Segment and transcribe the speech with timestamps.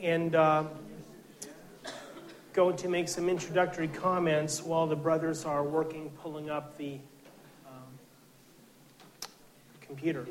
[0.00, 0.64] and uh,
[2.52, 6.98] going to make some introductory comments while the brothers are working pulling up the
[7.66, 7.72] um,
[9.80, 10.26] computer.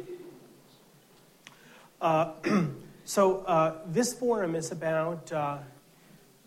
[1.99, 2.31] Uh,
[3.05, 5.57] so, uh, this forum is about uh,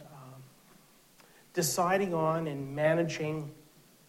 [0.00, 0.42] um,
[1.52, 3.50] deciding on and managing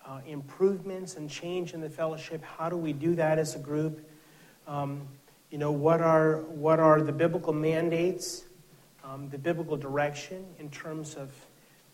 [0.06, 2.44] uh, improvements and change in the fellowship.
[2.44, 4.08] How do we do that as a group?
[4.68, 5.08] Um,
[5.50, 8.44] you know, what are, what are the biblical mandates,
[9.04, 11.34] um, the biblical direction in terms of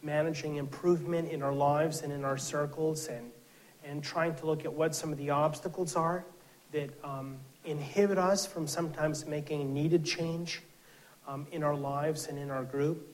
[0.02, 3.32] managing improvement in our lives and in our circles, and,
[3.84, 6.26] and trying to look at what some of the obstacles are
[6.72, 10.62] that um, inhibit us from sometimes making needed change
[11.28, 13.14] um, in our lives and in our group.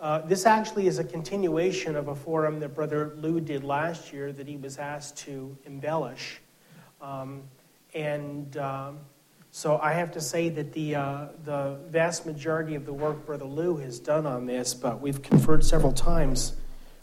[0.00, 4.32] Uh, this actually is a continuation of a forum that Brother Lou did last year
[4.32, 6.40] that he was asked to embellish.
[7.00, 7.42] Um,
[7.94, 8.98] and um,
[9.50, 13.46] so I have to say that the, uh, the vast majority of the work Brother
[13.46, 16.54] Lou has done on this, but we've conferred several times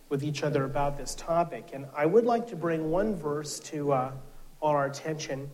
[0.09, 1.71] with each other about this topic.
[1.73, 4.11] And I would like to bring one verse to uh,
[4.61, 5.49] all our attention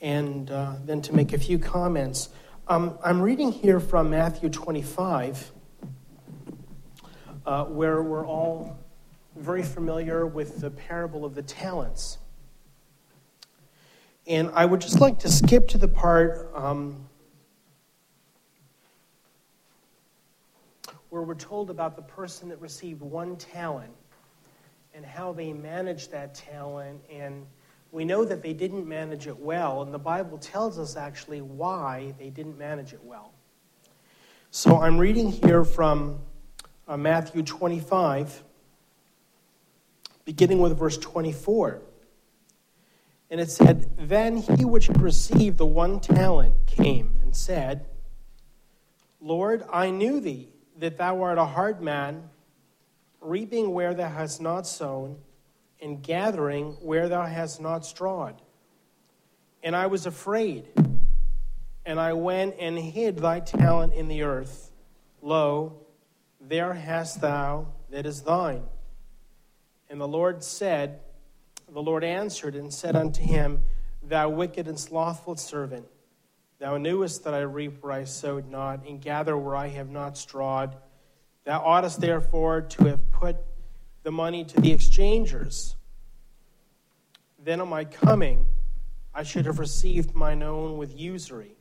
[0.00, 2.30] and uh, then to make a few comments.
[2.68, 5.52] Um, I'm reading here from Matthew 25,
[7.44, 8.78] uh, where we're all
[9.36, 12.18] very familiar with the parable of the talents.
[14.26, 17.08] And I would just like to skip to the part um,
[21.10, 23.92] where we're told about the person that received one talent
[24.94, 27.02] and how they managed that talent.
[27.10, 27.46] And
[27.92, 32.14] we know that they didn't manage it well, and the Bible tells us actually why
[32.18, 33.32] they didn't manage it well.
[34.50, 36.18] So I'm reading here from
[36.88, 38.42] uh, Matthew 25,
[40.24, 41.82] beginning with verse 24.
[43.34, 47.84] And it said, Then he which had received the one talent came and said,
[49.20, 52.30] Lord, I knew thee, that thou art a hard man,
[53.20, 55.16] reaping where thou hast not sown,
[55.82, 58.40] and gathering where thou hast not strawed.
[59.64, 60.68] And I was afraid,
[61.84, 64.70] and I went and hid thy talent in the earth.
[65.20, 65.80] Lo,
[66.40, 68.62] there hast thou that is thine.
[69.90, 71.00] And the Lord said,
[71.72, 73.64] the Lord answered and said unto him,
[74.02, 75.86] Thou wicked and slothful servant,
[76.58, 80.16] thou knewest that I reap where I sowed not, and gather where I have not
[80.16, 80.76] strawed.
[81.44, 83.36] Thou oughtest therefore to have put
[84.02, 85.76] the money to the exchangers.
[87.38, 88.46] Then on my coming,
[89.14, 91.56] I should have received mine own with usury.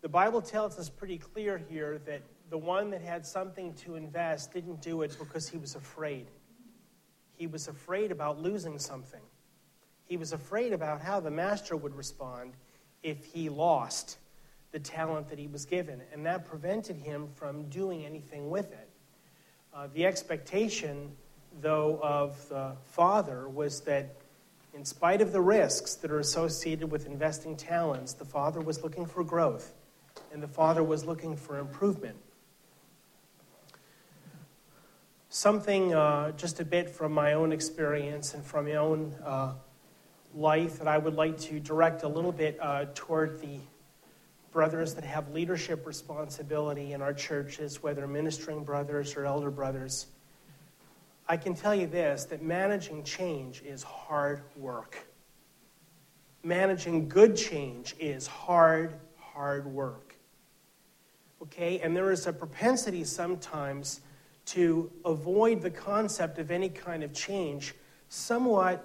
[0.00, 4.52] The Bible tells us pretty clear here that the one that had something to invest
[4.52, 6.30] didn't do it because he was afraid.
[7.38, 9.20] He was afraid about losing something.
[10.06, 12.54] He was afraid about how the master would respond
[13.04, 14.18] if he lost
[14.72, 18.88] the talent that he was given, and that prevented him from doing anything with it.
[19.72, 21.12] Uh, the expectation,
[21.60, 24.16] though, of the father was that,
[24.74, 29.06] in spite of the risks that are associated with investing talents, the father was looking
[29.06, 29.74] for growth,
[30.32, 32.16] and the father was looking for improvement
[35.28, 39.52] something uh, just a bit from my own experience and from my own uh,
[40.34, 43.58] life that I would like to direct a little bit uh, toward the
[44.50, 50.06] brothers that have leadership responsibility in our churches, whether ministering brothers or elder brothers.
[51.28, 55.06] I can tell you this that managing change is hard work.
[56.42, 60.16] Managing good change is hard, hard work.
[61.42, 61.80] Okay?
[61.80, 64.00] And there is a propensity sometimes
[64.48, 67.74] to avoid the concept of any kind of change
[68.08, 68.84] somewhat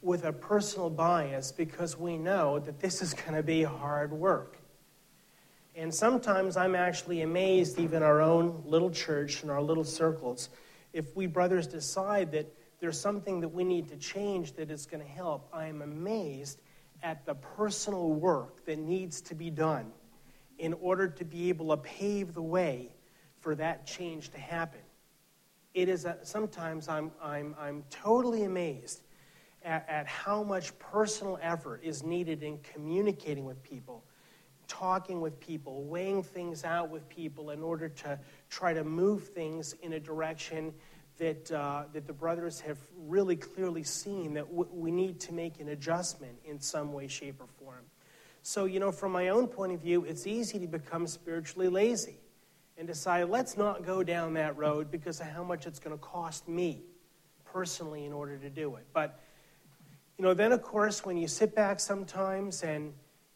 [0.00, 4.58] with a personal bias because we know that this is going to be hard work.
[5.74, 10.48] And sometimes I'm actually amazed, even our own little church and our little circles,
[10.92, 15.02] if we brothers decide that there's something that we need to change that is going
[15.02, 16.60] to help, I am amazed
[17.02, 19.92] at the personal work that needs to be done
[20.58, 22.94] in order to be able to pave the way
[23.40, 24.80] for that change to happen
[25.74, 29.02] it is sometimes I'm, I'm, I'm totally amazed
[29.64, 34.04] at, at how much personal effort is needed in communicating with people,
[34.68, 38.18] talking with people, weighing things out with people in order to
[38.50, 40.74] try to move things in a direction
[41.18, 45.60] that, uh, that the brothers have really clearly seen that w- we need to make
[45.60, 47.84] an adjustment in some way, shape, or form.
[48.42, 52.16] So, you know, from my own point of view, it's easy to become spiritually lazy
[52.78, 56.02] and decide, let's not go down that road because of how much it's going to
[56.02, 56.82] cost me
[57.44, 58.86] personally in order to do it.
[58.92, 59.20] But,
[60.18, 62.92] you know, then of course, when you sit back sometimes and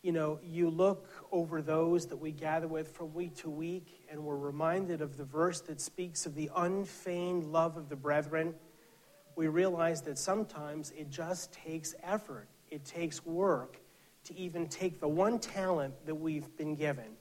[0.07, 4.23] you know, you look over those that we gather with from week to week, and
[4.23, 8.55] we're reminded of the verse that speaks of the unfeigned love of the brethren.
[9.35, 13.81] We realize that sometimes it just takes effort, it takes work
[14.27, 17.17] to even take the one talent that we've been given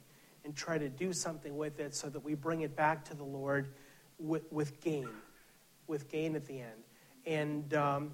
[0.45, 3.23] and try to do something with it so that we bring it back to the
[3.23, 3.73] Lord
[4.19, 5.09] with, with gain,
[5.87, 6.83] with gain at the end.
[7.25, 8.11] And um,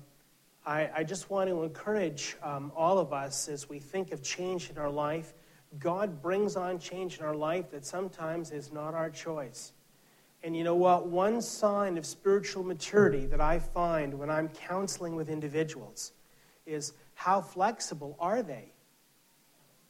[0.65, 4.69] I, I, just want to encourage um, all of us as we think of change
[4.69, 5.33] in our life.
[5.77, 9.73] God brings on change in our life that sometimes is not our choice.
[10.43, 11.07] And you know what?
[11.07, 16.13] One sign of spiritual maturity that I find when I'm counseling with individuals
[16.65, 18.71] is how flexible are they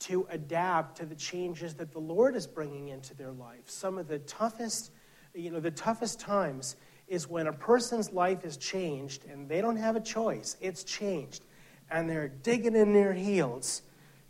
[0.01, 3.63] to adapt to the changes that the Lord is bringing into their life.
[3.67, 4.91] Some of the toughest,
[5.35, 6.75] you know, the toughest times
[7.07, 10.57] is when a person's life is changed and they don't have a choice.
[10.59, 11.43] It's changed.
[11.91, 13.83] And they're digging in their heels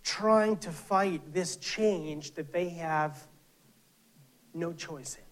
[0.03, 3.27] trying to fight this change that they have
[4.53, 5.23] no choice in.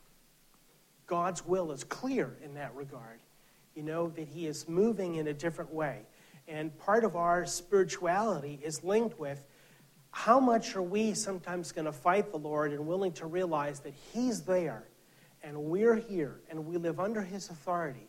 [1.07, 3.19] God's will is clear in that regard.
[3.75, 6.01] You know, that He is moving in a different way.
[6.47, 9.44] And part of our spirituality is linked with
[10.11, 13.94] how much are we sometimes going to fight the Lord and willing to realize that
[14.11, 14.85] He's there
[15.44, 18.07] and we're here and we live under His authority?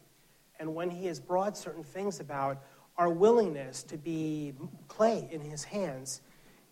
[0.58, 2.62] And when He has brought certain things about,
[2.97, 4.52] our willingness to be
[4.88, 6.23] clay in His hands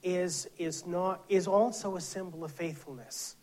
[0.02, 3.36] is, is, not, is also a symbol of faithfulness.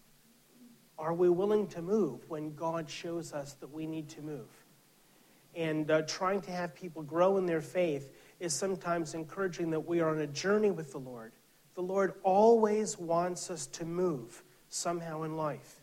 [0.98, 4.48] Are we willing to move when God shows us that we need to move?
[5.56, 10.00] And uh, trying to have people grow in their faith is sometimes encouraging that we
[10.00, 11.32] are on a journey with the Lord
[11.75, 15.81] the Lord always wants us to move somehow in life.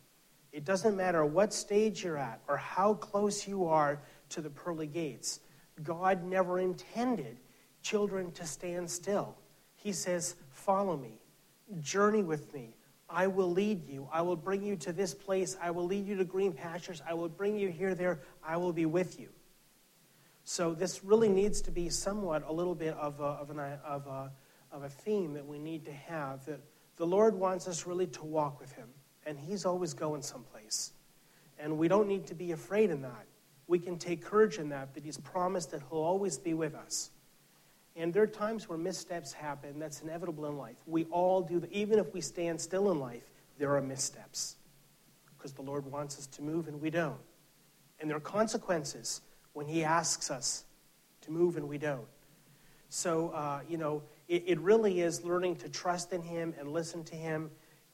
[0.53, 4.01] It doesn't matter what stage you're at or how close you are
[4.31, 5.41] to the pearly gates.
[5.83, 7.39] God never intended
[7.83, 9.37] children to stand still.
[9.75, 11.21] He says, Follow me,
[11.81, 12.77] journey with me.
[13.09, 14.09] I will lead you.
[14.11, 15.57] I will bring you to this place.
[15.61, 17.03] I will lead you to green pastures.
[17.07, 18.21] I will bring you here, there.
[18.43, 19.29] I will be with you.
[20.45, 24.07] So, this really needs to be somewhat a little bit of a, of, an, of
[24.07, 24.33] a
[24.73, 26.61] of a theme that we need to have that
[26.97, 28.89] the Lord wants us really to walk with Him,
[29.27, 30.93] and He's always going someplace.
[31.59, 33.27] And we don't need to be afraid in that.
[33.67, 37.11] We can take courage in that, that He's promised that He'll always be with us.
[37.95, 39.79] And there are times where missteps happen.
[39.79, 40.77] That's inevitable in life.
[40.87, 41.71] We all do that.
[41.73, 44.57] Even if we stand still in life, there are missteps
[45.37, 47.21] because the Lord wants us to move and we don't.
[48.01, 49.21] And there are consequences
[49.53, 50.65] when He asks us
[51.23, 52.07] to move and we don't.
[52.95, 57.03] So, uh, you know, it, it really is learning to trust in Him and listen
[57.05, 57.51] to Him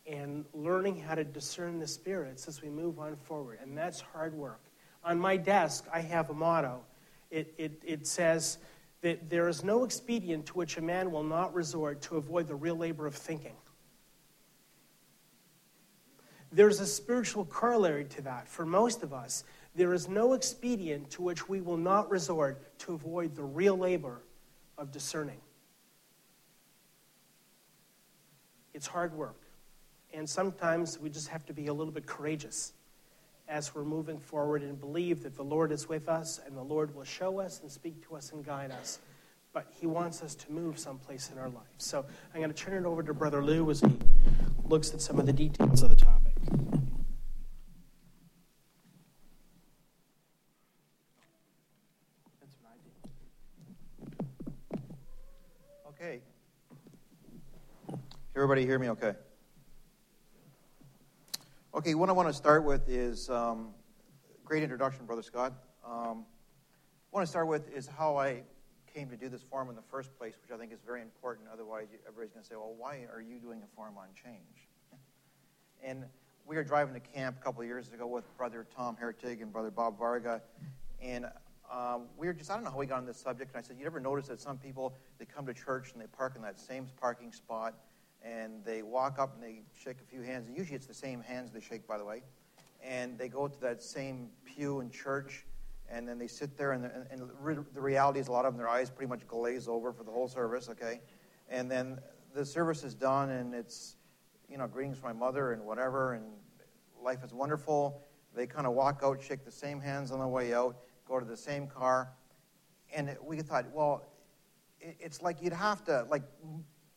[0.08, 3.60] and learning how to discern the spirits as we move on forward.
[3.62, 4.60] And that's hard work.
[5.04, 6.80] On my desk, I have a motto.
[7.30, 8.58] It, it, it says
[9.02, 12.56] that there is no expedient to which a man will not resort to avoid the
[12.56, 13.54] real labor of thinking.
[16.50, 18.48] There's a spiritual corollary to that.
[18.48, 19.44] For most of us,
[19.76, 24.22] there is no expedient to which we will not resort to avoid the real labor
[24.78, 25.40] of discerning.
[28.72, 29.42] It's hard work.
[30.14, 32.72] And sometimes we just have to be a little bit courageous
[33.48, 36.94] as we're moving forward and believe that the Lord is with us and the Lord
[36.94, 39.00] will show us and speak to us and guide us.
[39.52, 41.66] But He wants us to move someplace in our life.
[41.78, 43.98] So I'm going to turn it over to Brother Lou as he
[44.64, 46.34] looks at some of the details of the topic.
[55.88, 56.20] Okay.
[58.38, 59.14] Everybody hear me okay?
[61.74, 63.70] Okay, what I want to start with is um,
[64.44, 65.54] great introduction, Brother Scott.
[65.84, 66.24] Um,
[67.10, 68.42] what I want to start with is how I
[68.94, 71.48] came to do this forum in the first place, which I think is very important.
[71.52, 74.68] Otherwise, everybody's going to say, well, why are you doing a forum on change?
[75.82, 76.04] And
[76.46, 79.52] we were driving to camp a couple of years ago with Brother Tom Hertig and
[79.52, 80.42] Brother Bob Varga,
[81.02, 81.26] and
[81.72, 83.66] um, we were just, I don't know how we got on this subject, and I
[83.66, 86.42] said, you ever notice that some people, they come to church and they park in
[86.42, 87.74] that same parking spot,
[88.24, 90.46] and they walk up and they shake a few hands.
[90.46, 92.22] And usually it's the same hands they shake, by the way.
[92.82, 95.44] And they go to that same pew in church,
[95.90, 97.30] and then they sit there, and, the, and
[97.74, 100.10] the reality is a lot of them, their eyes pretty much glaze over for the
[100.10, 101.00] whole service, okay?
[101.48, 101.98] And then
[102.34, 103.96] the service is done, and it's,
[104.48, 106.24] you know, greetings from my mother and whatever, and
[107.02, 108.02] life is wonderful.
[108.34, 111.26] They kind of walk out, shake the same hands on the way out, go to
[111.26, 112.12] the same car.
[112.94, 114.12] And we thought, well,
[114.80, 116.22] it's like you'd have to, like,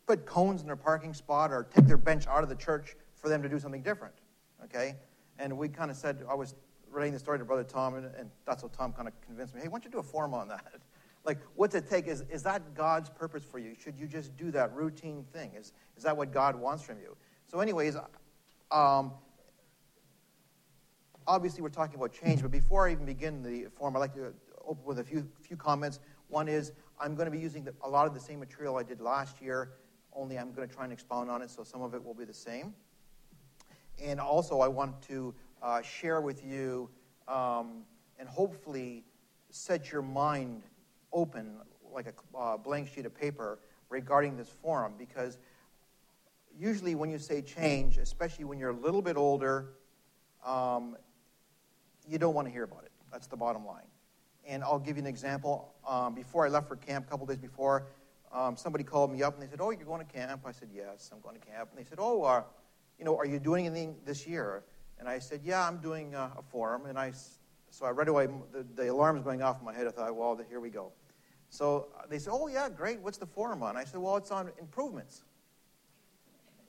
[0.07, 3.29] put cones in their parking spot or take their bench out of the church for
[3.29, 4.15] them to do something different.
[4.63, 4.95] Okay?
[5.39, 6.55] And we kind of said, I was
[6.89, 9.61] relating the story to Brother Tom, and, and that's what Tom kind of convinced me.
[9.61, 10.65] Hey, why don't you do a forum on that?
[11.23, 12.07] Like, what's it take?
[12.07, 13.75] Is, is that God's purpose for you?
[13.79, 15.51] Should you just do that routine thing?
[15.55, 17.15] Is, is that what God wants from you?
[17.45, 17.95] So, anyways,
[18.71, 19.11] um,
[21.27, 24.33] obviously we're talking about change, but before I even begin the form, I'd like to
[24.65, 25.99] open with a few, few comments.
[26.27, 28.83] One is I'm going to be using the, a lot of the same material I
[28.83, 29.73] did last year,
[30.13, 32.25] only I'm going to try and expound on it, so some of it will be
[32.25, 32.73] the same.
[34.01, 36.89] And also, I want to uh, share with you
[37.27, 37.83] um,
[38.19, 39.03] and hopefully
[39.49, 40.63] set your mind
[41.13, 41.57] open
[41.91, 45.37] like a uh, blank sheet of paper regarding this forum because
[46.57, 49.73] usually when you say change, especially when you're a little bit older,
[50.45, 50.95] um,
[52.07, 52.91] you don't want to hear about it.
[53.11, 53.87] That's the bottom line.
[54.47, 55.73] And I'll give you an example.
[55.87, 57.87] Um, before I left for camp, a couple days before,
[58.33, 60.69] um, somebody called me up and they said, "Oh, you're going to camp?" I said,
[60.73, 62.43] "Yes, I'm going to camp." And they said, "Oh, uh,
[62.97, 64.63] you know, are you doing anything this year?"
[64.99, 67.11] And I said, "Yeah, I'm doing uh, a forum." And I,
[67.69, 69.87] so I right away, the, the alarm's going off in my head.
[69.87, 70.91] I thought, "Well, here we go."
[71.49, 73.01] So uh, they said, "Oh, yeah, great.
[73.01, 75.23] What's the forum on?" I said, "Well, it's on improvements."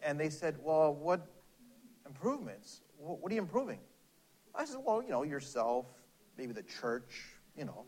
[0.02, 1.24] And they said, "Well, what
[2.06, 2.80] improvements?
[2.98, 3.78] What are you improving?"
[4.54, 5.86] I said, "Well, you know, yourself,
[6.36, 7.84] maybe the church, you know."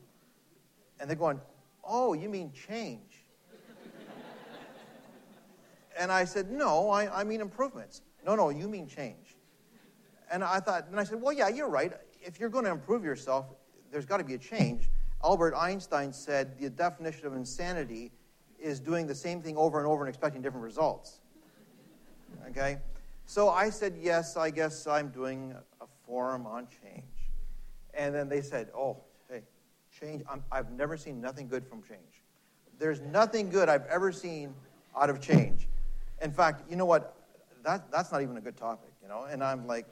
[1.01, 1.41] And they're going,
[1.83, 3.14] "Oh, you mean change?"
[5.99, 9.37] And I said, "No, I, I mean improvements." No, no, you mean change.
[10.31, 11.93] And I thought, and I said, well, yeah, you're right.
[12.23, 13.47] If you're going to improve yourself,
[13.93, 14.89] there's got to be a change.
[15.23, 18.11] Albert Einstein said the definition of insanity
[18.59, 21.21] is doing the same thing over and over and expecting different results.
[22.49, 22.79] Okay?
[23.27, 27.05] So I said, yes, I guess I'm doing a forum on change.
[27.93, 28.97] And then they said, oh,
[29.31, 29.43] hey,
[30.01, 30.23] change.
[30.51, 32.23] i have never seen nothing good from change.
[32.79, 34.55] There's nothing good I've ever seen
[34.97, 35.69] out of change.
[36.23, 37.17] In fact, you know what?
[37.65, 39.25] That, that's not even a good topic, you know?
[39.25, 39.87] And I'm like,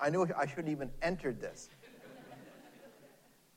[0.00, 1.68] I knew I shouldn't even entered this.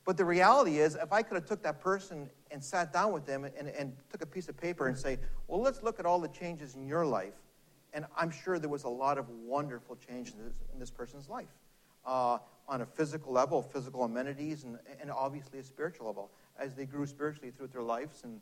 [0.05, 3.25] But the reality is, if I could have took that person and sat down with
[3.25, 6.19] them and, and took a piece of paper and say, well, let's look at all
[6.19, 7.33] the changes in your life.
[7.93, 11.49] And I'm sure there was a lot of wonderful changes in this person's life.
[12.05, 12.37] Uh,
[12.69, 17.05] on a physical level, physical amenities, and, and obviously a spiritual level, as they grew
[17.05, 18.39] spiritually through their lives and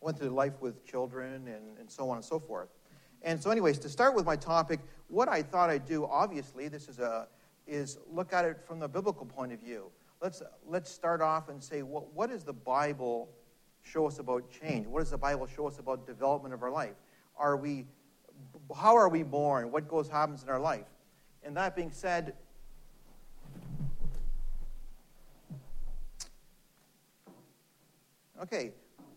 [0.00, 2.68] went through life with children and, and so on and so forth.
[3.22, 6.88] And so, anyways, to start with my topic, what I thought I'd do, obviously, this
[6.88, 7.28] is a
[7.66, 9.90] is look at it from the biblical point of view.
[10.20, 13.28] Let's let's start off and say what what does the Bible
[13.82, 14.86] show us about change?
[14.86, 16.94] What does the Bible show us about development of our life?
[17.36, 17.86] Are we
[18.74, 19.70] how are we born?
[19.70, 20.86] What goes happens in our life?
[21.42, 22.34] And that being said,
[28.42, 28.72] okay,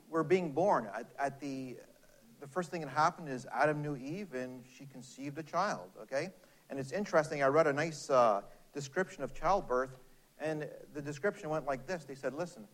[0.09, 1.77] we're being born at, at the
[2.39, 6.29] the first thing that happened is Adam knew Eve and she conceived a child, okay?
[6.69, 8.41] And it's interesting, I read a nice uh,
[8.73, 9.97] description of childbirth,
[10.39, 12.65] and the description went like this They said, listen,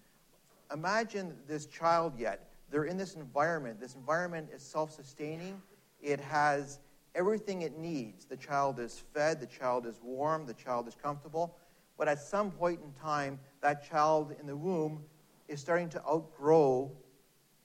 [0.72, 2.50] imagine this child yet.
[2.70, 3.80] They're in this environment.
[3.80, 5.62] This environment is self sustaining,
[6.02, 6.80] it has
[7.16, 8.26] everything it needs.
[8.26, 11.56] The child is fed, the child is warm, the child is comfortable.
[11.98, 15.04] But at some point in time, that child in the womb
[15.48, 16.92] is starting to outgrow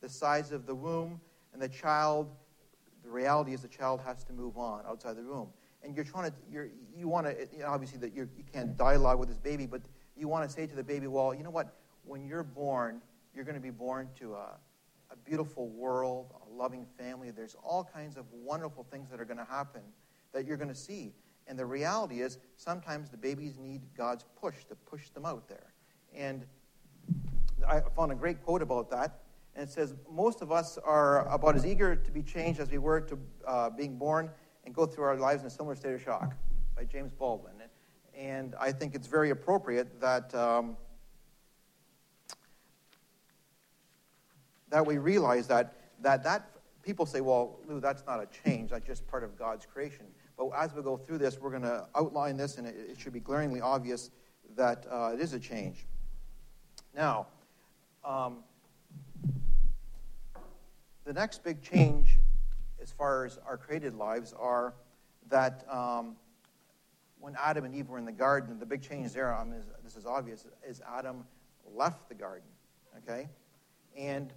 [0.00, 1.21] the size of the womb
[1.52, 2.30] and the child,
[3.02, 5.49] the reality is the child has to move on outside the womb.
[5.83, 9.19] And you're trying to, you're, you want to, you know, obviously that you can't dialogue
[9.19, 9.83] with this baby, but
[10.16, 11.75] you want to say to the baby, well, you know what?
[12.04, 13.00] When you're born,
[13.35, 14.57] you're going to be born to a,
[15.11, 17.30] a beautiful world, a loving family.
[17.30, 19.83] There's all kinds of wonderful things that are going to happen
[20.33, 21.14] that you're going to see.
[21.47, 25.73] And the reality is, sometimes the babies need God's push to push them out there.
[26.14, 26.45] And
[27.66, 29.21] I found a great quote about that.
[29.54, 32.78] And it says, Most of us are about as eager to be changed as we
[32.78, 34.30] were to uh, being born
[34.64, 36.35] and go through our lives in a similar state of shock
[36.76, 37.54] by James Baldwin.
[38.14, 40.76] And I think it's very appropriate that, um,
[44.69, 46.50] that we realize that, that that
[46.83, 50.07] people say, well, Lou, that's not a change, that's just part of God's creation.
[50.37, 53.12] But as we go through this, we're going to outline this, and it, it, should
[53.12, 54.11] be glaringly obvious
[54.57, 55.87] that uh, it is a change.
[56.95, 57.26] Now,
[58.04, 58.38] um,
[61.11, 62.21] the next big change
[62.81, 64.75] as far as our created lives are
[65.29, 66.14] that um,
[67.19, 69.97] when Adam and Eve were in the garden, the big change there, um, is, this
[69.97, 71.25] is obvious, is Adam
[71.75, 72.47] left the garden.
[72.99, 73.29] Okay?
[73.99, 74.33] And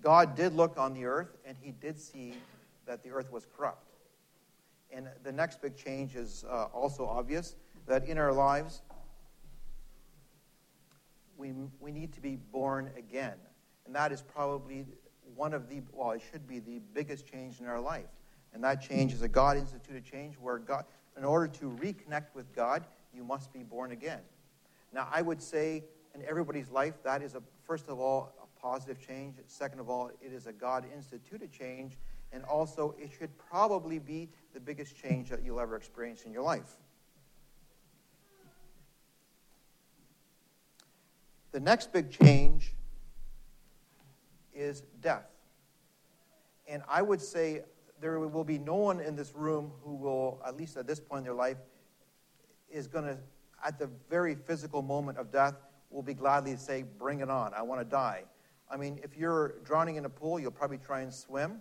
[0.00, 2.34] God did look on the earth, and he did see
[2.86, 3.90] that the earth was corrupt.
[4.92, 7.56] And the next big change is uh, also obvious
[7.88, 8.82] that in our lives,
[11.36, 13.38] we, we need to be born again.
[13.88, 14.84] And that is probably
[15.34, 18.04] one of the, well, it should be the biggest change in our life.
[18.52, 20.84] And that change is a God instituted change where God,
[21.16, 24.20] in order to reconnect with God, you must be born again.
[24.92, 29.00] Now, I would say, in everybody's life, that is, a, first of all, a positive
[29.04, 29.36] change.
[29.46, 31.96] Second of all, it is a God instituted change.
[32.30, 36.42] And also, it should probably be the biggest change that you'll ever experience in your
[36.42, 36.76] life.
[41.52, 42.74] The next big change
[44.58, 45.26] is death.
[46.66, 47.62] And I would say
[48.00, 51.20] there will be no one in this room who will, at least at this point
[51.20, 51.56] in their life,
[52.70, 53.18] is going to,
[53.64, 55.54] at the very physical moment of death,
[55.90, 57.54] will be gladly say, Bring it on.
[57.54, 58.24] I want to die.
[58.70, 61.60] I mean, if you're drowning in a pool, you'll probably try and swim.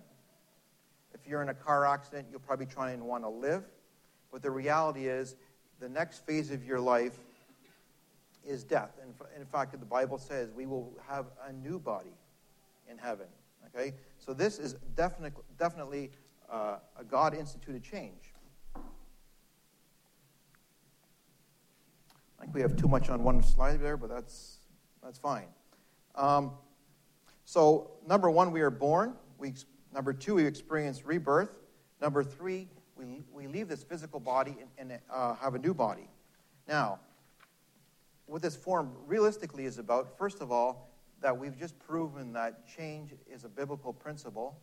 [1.14, 3.64] If you're in a car accident, you'll probably try and want to live.
[4.32, 5.36] But the reality is,
[5.80, 7.18] the next phase of your life
[8.46, 8.92] is death.
[9.02, 12.12] And in fact, the Bible says we will have a new body
[12.90, 13.28] in heaven.
[13.68, 13.94] Okay?
[14.20, 16.12] So this is definitely, definitely
[16.50, 18.34] uh, a God instituted change.
[22.40, 24.60] I think we have too much on one slide there, but that's,
[25.04, 25.48] that's fine.
[26.16, 26.52] Um,
[27.46, 29.14] so, number one, we are born.
[29.38, 29.54] We,
[29.94, 31.50] number two, we experience rebirth.
[32.02, 36.10] Number three, we, we leave this physical body and, and uh, have a new body.
[36.68, 37.00] Now,
[38.26, 40.87] what this form realistically is about, first of all,
[41.22, 44.60] that we've just proven that change is a biblical principle.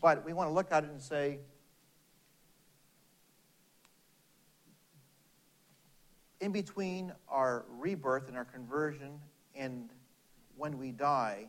[0.00, 1.40] But we want to look at it and say,
[6.40, 9.20] in between our rebirth and our conversion
[9.54, 9.90] and
[10.56, 11.46] when we die,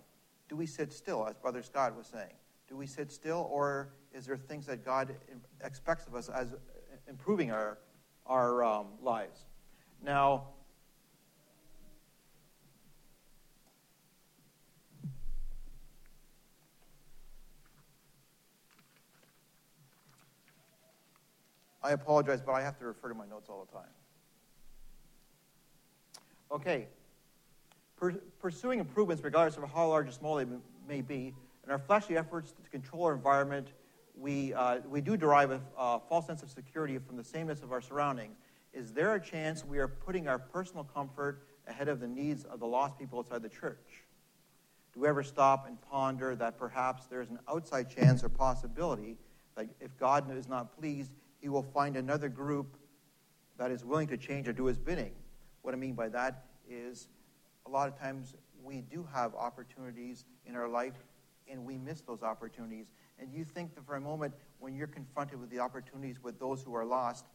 [0.49, 2.33] do we sit still, as Brother Scott was saying?
[2.67, 5.15] Do we sit still, or is there things that God
[5.63, 6.53] expects of us as
[7.07, 7.77] improving our,
[8.25, 9.45] our um, lives?
[10.03, 10.47] Now,
[21.83, 23.89] I apologize, but I have to refer to my notes all the time.
[26.51, 26.87] Okay.
[28.39, 30.45] pursuing improvements, regardless of how large or small they
[30.87, 31.33] may be,
[31.63, 33.73] in our fleshly efforts to control our environment,
[34.17, 37.81] we, uh, we do derive a false sense of security from the sameness of our
[37.81, 38.37] surroundings.
[38.73, 42.59] Is there a chance we are putting our personal comfort ahead of the needs of
[42.59, 44.03] the lost people outside the church?
[44.93, 49.17] Do we ever stop and ponder that perhaps there's an outside chance or possibility
[49.55, 52.77] that if God is not pleased, he will find another group
[53.57, 55.11] that is willing to change or do his bidding.
[55.63, 57.07] What I mean by that is
[57.65, 60.93] a lot of times we do have opportunities in our life
[61.49, 62.87] and we miss those opportunities.
[63.19, 66.63] And you think that for a moment, when you're confronted with the opportunities with those
[66.63, 67.25] who are lost,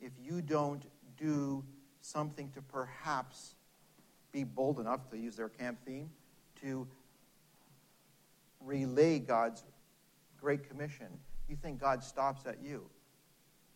[0.00, 0.82] if you don't
[1.16, 1.62] do
[2.00, 3.54] something to perhaps
[4.32, 6.10] be bold enough, to use their camp theme,
[6.62, 6.86] to
[8.60, 9.64] relay God's
[10.40, 11.08] great commission,
[11.48, 12.88] you think God stops at you.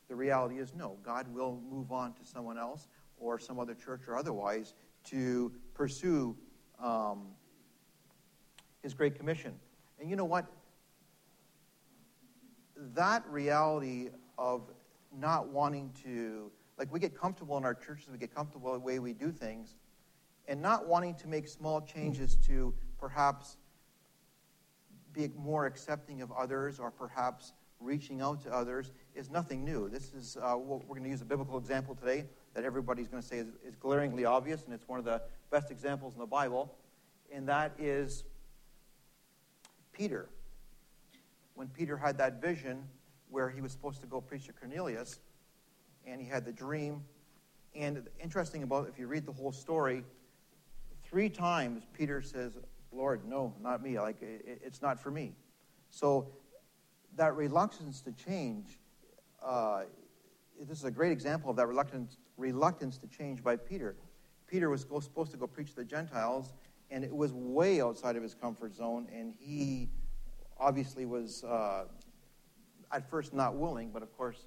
[0.09, 0.97] The reality is no.
[1.03, 2.89] God will move on to someone else
[3.19, 6.37] or some other church or otherwise to pursue
[6.83, 7.29] um,
[8.83, 9.55] His Great Commission.
[10.01, 10.47] And you know what?
[12.95, 14.71] That reality of
[15.17, 18.99] not wanting to, like, we get comfortable in our churches, we get comfortable the way
[18.99, 19.77] we do things,
[20.49, 23.57] and not wanting to make small changes to perhaps
[25.13, 29.89] be more accepting of others or perhaps reaching out to others is nothing new.
[29.89, 32.25] This is uh, what we're going to use a biblical example today
[32.55, 35.71] that everybody's going to say is, is, glaringly obvious, and it's one of the best
[35.71, 36.75] examples in the Bible,
[37.33, 38.25] and that is
[39.93, 40.29] Peter.
[41.55, 42.85] When Peter had that vision
[43.31, 45.21] where he was supposed to go preach to Cornelius,
[46.07, 47.03] and he had the dream,
[47.75, 50.05] and interesting about if you read the whole story,
[51.05, 52.57] three times Peter says,
[52.93, 53.99] "Lord, no, not me.
[53.99, 55.35] Like it, it's not for me."
[55.91, 56.29] So
[57.17, 58.79] that reluctance to change,
[59.45, 59.83] uh,
[60.69, 63.97] this is a great example of that reluctance, reluctance to change by Peter.
[64.47, 66.53] Peter was supposed to go preach to the Gentiles,
[66.91, 69.89] and it was way outside of his comfort zone, and he
[70.59, 71.85] obviously was uh,
[72.93, 74.47] at first not willing, but of course,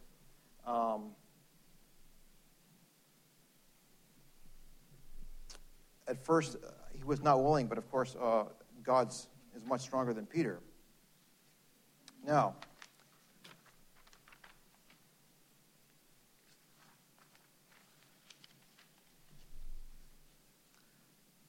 [0.65, 1.11] um,
[6.07, 8.45] at first uh, he was not willing, but of course, uh,
[8.83, 10.59] God's is much stronger than Peter.
[12.25, 12.55] Now,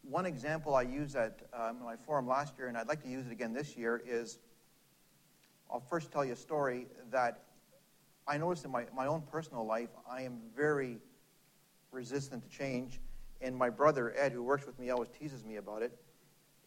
[0.08, 3.26] one example I used at um, my forum last year, and I'd like to use
[3.26, 4.38] it again this year, is
[5.70, 7.42] I'll first tell you a story that
[8.26, 10.98] I noticed in my, my own personal life, I am very
[11.92, 13.00] resistant to change.
[13.40, 15.92] And my brother, Ed, who works with me, always teases me about it,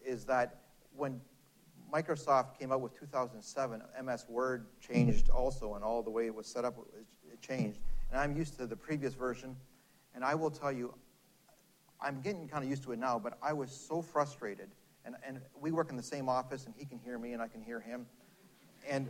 [0.05, 0.61] is that
[0.95, 1.19] when
[1.91, 3.81] Microsoft came out with 2007.
[4.03, 6.77] MS Word changed also, and all the way it was set up,
[7.29, 7.79] it changed.
[8.09, 9.57] And I'm used to the previous version,
[10.15, 10.93] and I will tell you,
[12.01, 14.69] I'm getting kind of used to it now, but I was so frustrated.
[15.05, 17.47] And, and we work in the same office, and he can hear me, and I
[17.47, 18.05] can hear him.
[18.89, 19.09] And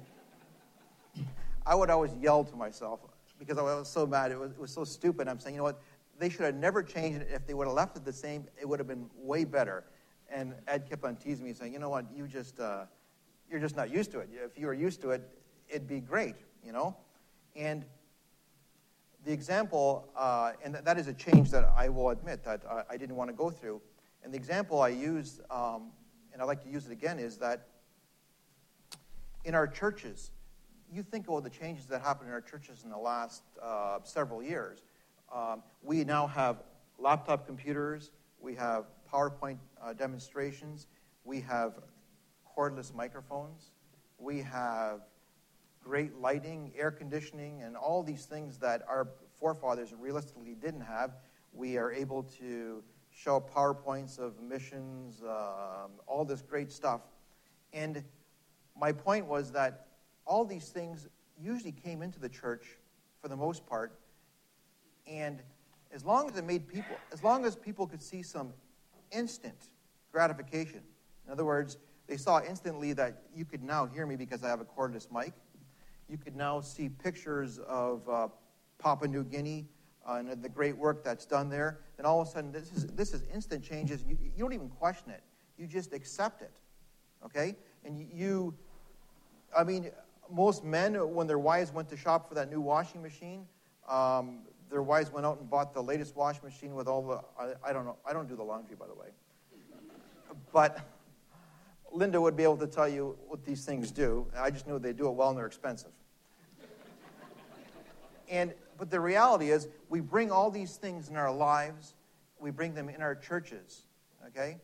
[1.65, 2.99] I would always yell to myself
[3.39, 4.31] because I was so mad.
[4.31, 5.27] It was, it was so stupid.
[5.27, 5.81] I'm saying, you know what?
[6.19, 7.29] They should have never changed it.
[7.33, 9.83] If they would have left it the same, it would have been way better.
[10.29, 12.05] And Ed kept on teasing me, saying, you know what?
[12.15, 12.85] You just, uh,
[13.49, 14.29] you're just not used to it.
[14.33, 15.27] If you were used to it,
[15.69, 16.95] it'd be great, you know?
[17.55, 17.85] And
[19.25, 22.97] the example, uh, and that is a change that I will admit that I, I
[22.97, 23.81] didn't want to go through.
[24.23, 25.91] And the example I use, um,
[26.33, 27.67] and I like to use it again, is that
[29.43, 30.31] in our churches,
[30.91, 34.43] you think about the changes that happened in our churches in the last uh, several
[34.43, 34.83] years.
[35.33, 36.63] Um, we now have
[36.99, 40.87] laptop computers, we have PowerPoint uh, demonstrations,
[41.23, 41.79] we have
[42.57, 43.71] cordless microphones,
[44.17, 45.01] we have
[45.83, 49.07] great lighting, air conditioning, and all these things that our
[49.39, 51.15] forefathers realistically didn't have.
[51.53, 57.01] We are able to show PowerPoints of missions, um, all this great stuff.
[57.73, 58.03] And
[58.79, 59.87] my point was that
[60.25, 61.07] all these things
[61.39, 62.77] usually came into the church
[63.21, 63.99] for the most part.
[65.07, 65.41] And
[65.93, 68.53] as long as it made people, as long as people could see some
[69.11, 69.69] instant
[70.11, 70.81] gratification,
[71.25, 74.61] in other words, they saw instantly that you could now hear me because I have
[74.61, 75.33] a cordless mic.
[76.11, 78.27] You could now see pictures of uh,
[78.79, 79.65] Papua New Guinea
[80.05, 81.79] uh, and the great work that's done there.
[81.97, 84.03] And all of a sudden, this is, this is instant changes.
[84.05, 85.23] You, you don't even question it,
[85.57, 86.51] you just accept it.
[87.23, 87.55] Okay?
[87.85, 88.53] And you,
[89.57, 89.89] I mean,
[90.29, 93.45] most men, when their wives went to shop for that new washing machine,
[93.87, 97.69] um, their wives went out and bought the latest washing machine with all the, I,
[97.69, 99.07] I don't know, I don't do the laundry, by the way.
[100.51, 100.77] But
[101.89, 104.27] Linda would be able to tell you what these things do.
[104.37, 105.91] I just knew they do it well and they're expensive.
[108.31, 111.93] And but the reality is, we bring all these things in our lives,
[112.39, 113.83] we bring them in our churches,
[114.25, 114.57] okay?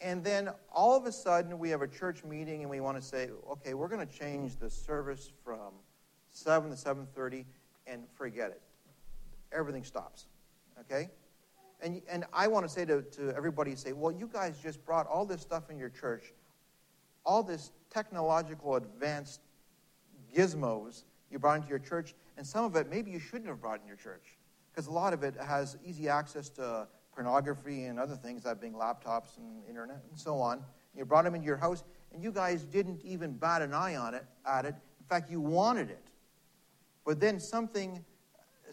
[0.00, 3.02] And then all of a sudden, we have a church meeting and we want to
[3.02, 5.74] say, okay, we're going to change the service from
[6.32, 7.44] 7 to 7.30
[7.86, 8.62] and forget it.
[9.52, 10.26] Everything stops,
[10.80, 11.08] okay?
[11.80, 15.06] And, and I want to say to, to everybody, say, well, you guys just brought
[15.06, 16.32] all this stuff in your church,
[17.24, 19.40] all this technological advanced
[20.34, 23.80] gizmos you brought into your church, and some of it maybe you shouldn't have brought
[23.80, 24.36] in your church
[24.70, 28.74] because a lot of it has easy access to pornography and other things, that being
[28.74, 30.62] laptops and internet and so on.
[30.94, 34.14] You brought them into your house, and you guys didn't even bat an eye on
[34.14, 34.74] it at it.
[35.00, 36.08] In fact, you wanted it.
[37.04, 38.04] But then something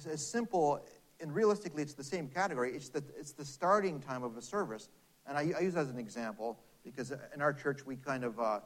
[0.09, 0.83] as simple
[1.19, 2.75] and realistically, it's the same category.
[2.75, 4.89] It's the, it's the starting time of a service.
[5.25, 8.39] And I, I use that as an example because in our church, we kind of,
[8.39, 8.59] uh,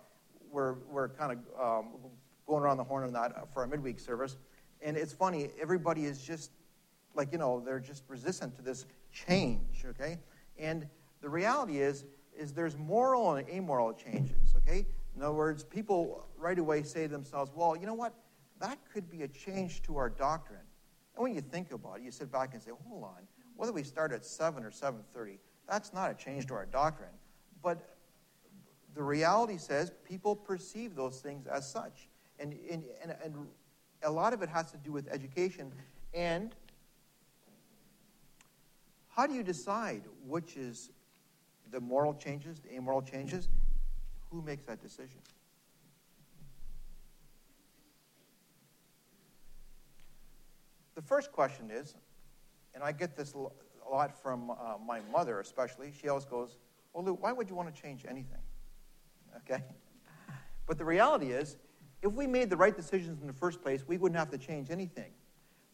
[0.50, 1.92] we're, we're kind of um,
[2.48, 4.38] going around the horn on that for our midweek service.
[4.82, 6.52] And it's funny, everybody is just
[7.16, 10.20] like, you know, they're just resistant to this change, okay?
[10.58, 10.88] And
[11.22, 12.06] the reality is,
[12.38, 14.86] is there's moral and amoral changes, okay?
[15.16, 18.14] In other words, people right away say to themselves, well, you know what?
[18.60, 20.60] That could be a change to our doctrine.
[21.16, 23.84] And when you think about it, you sit back and say, hold on, whether we
[23.84, 27.10] start at 7 or 7.30, that's not a change to our doctrine.
[27.64, 27.96] But
[28.94, 32.08] the reality says people perceive those things as such.
[32.40, 33.48] And, and, and, and
[34.04, 35.72] a lot of it has to do with education.
[36.14, 36.54] And
[39.10, 40.92] how do you decide which is
[41.72, 43.50] the moral changes, the amoral changes?
[44.32, 45.20] Who makes that decision?
[50.96, 51.96] The first question is,
[52.74, 56.58] and I get this a lot from uh, my mother especially, she always goes,
[56.94, 58.42] Well, Lou, why would you want to change anything?
[59.38, 59.64] Okay?
[60.66, 61.58] But the reality is,
[62.02, 64.70] if we made the right decisions in the first place, we wouldn't have to change
[64.70, 65.12] anything.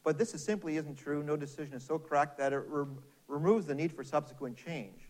[0.03, 1.23] But this is simply isn't true.
[1.23, 2.85] No decision is so correct that it re-
[3.27, 5.09] removes the need for subsequent change.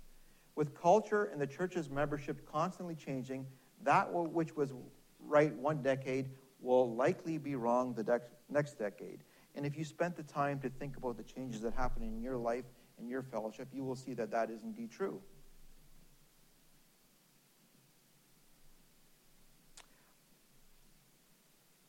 [0.55, 3.47] With culture and the church's membership constantly changing,
[3.83, 4.73] that which was
[5.19, 6.29] right one decade
[6.61, 9.23] will likely be wrong the de- next decade.
[9.55, 12.37] And if you spent the time to think about the changes that happen in your
[12.37, 12.65] life
[12.99, 15.21] and your fellowship, you will see that that is indeed true.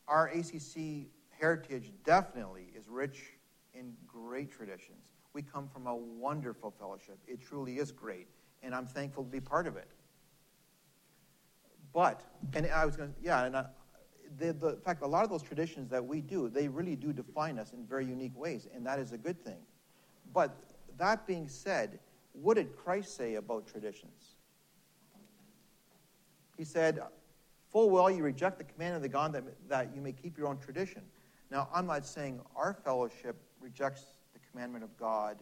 [0.08, 3.32] Our ACC heritage definitely is rich
[3.74, 5.12] in great traditions.
[5.32, 7.18] We come from a wonderful fellowship.
[7.26, 8.28] It truly is great,
[8.62, 9.88] and I'm thankful to be part of it.
[11.92, 12.22] But,
[12.54, 13.66] and I was going to, yeah, and I,
[14.38, 17.12] the, the in fact, a lot of those traditions that we do, they really do
[17.12, 19.58] define us in very unique ways, and that is a good thing.
[20.32, 20.56] But
[20.98, 21.98] that being said,
[22.32, 24.36] what did Christ say about traditions?
[26.56, 27.00] He said,
[27.74, 30.46] Full well you reject the command of the God that, that you may keep your
[30.46, 31.02] own tradition.
[31.50, 35.38] Now, I'm not saying our fellowship rejects the commandment of God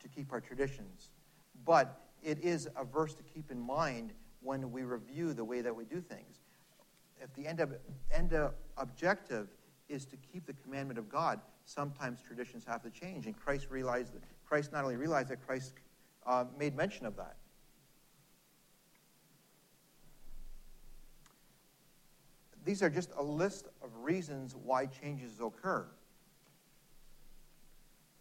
[0.00, 1.10] to keep our traditions.
[1.64, 5.74] But it is a verse to keep in mind when we review the way that
[5.74, 6.36] we do things.
[7.20, 7.74] If the end, of,
[8.12, 9.48] end of objective
[9.88, 13.26] is to keep the commandment of God, sometimes traditions have to change.
[13.26, 15.72] And Christ realized that Christ not only realized that Christ
[16.26, 17.34] uh, made mention of that.
[22.66, 25.86] These are just a list of reasons why changes occur.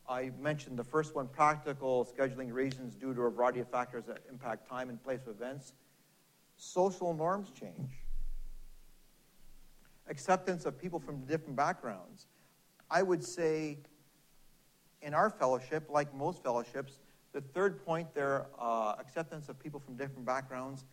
[0.08, 4.20] I mentioned the first one practical scheduling reasons due to a variety of factors that
[4.30, 5.74] impact time and place of events.
[6.58, 7.90] Social norms change.
[10.08, 12.28] Acceptance of people from different backgrounds.
[12.92, 13.80] I would say
[15.02, 17.00] in our fellowship, like most fellowships,
[17.34, 20.86] the third point there, uh, acceptance of people from different backgrounds,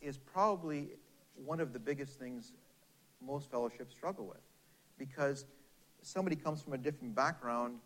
[0.00, 0.88] is probably
[1.36, 2.52] one of the biggest things
[3.24, 4.40] most fellowships struggle with.
[4.98, 5.44] Because
[6.02, 7.78] somebody comes from a different background,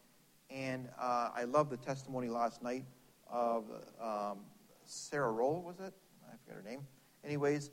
[0.50, 2.84] and uh, I love the testimony last night
[3.30, 3.64] of
[4.02, 4.38] um,
[4.84, 5.94] Sarah Roll, was it?
[6.26, 6.86] I forget her name.
[7.24, 7.70] Anyways,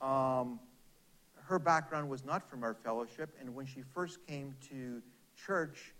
[0.00, 0.60] um,
[1.34, 5.02] her background was not from our fellowship, and when she first came to
[5.36, 5.94] church,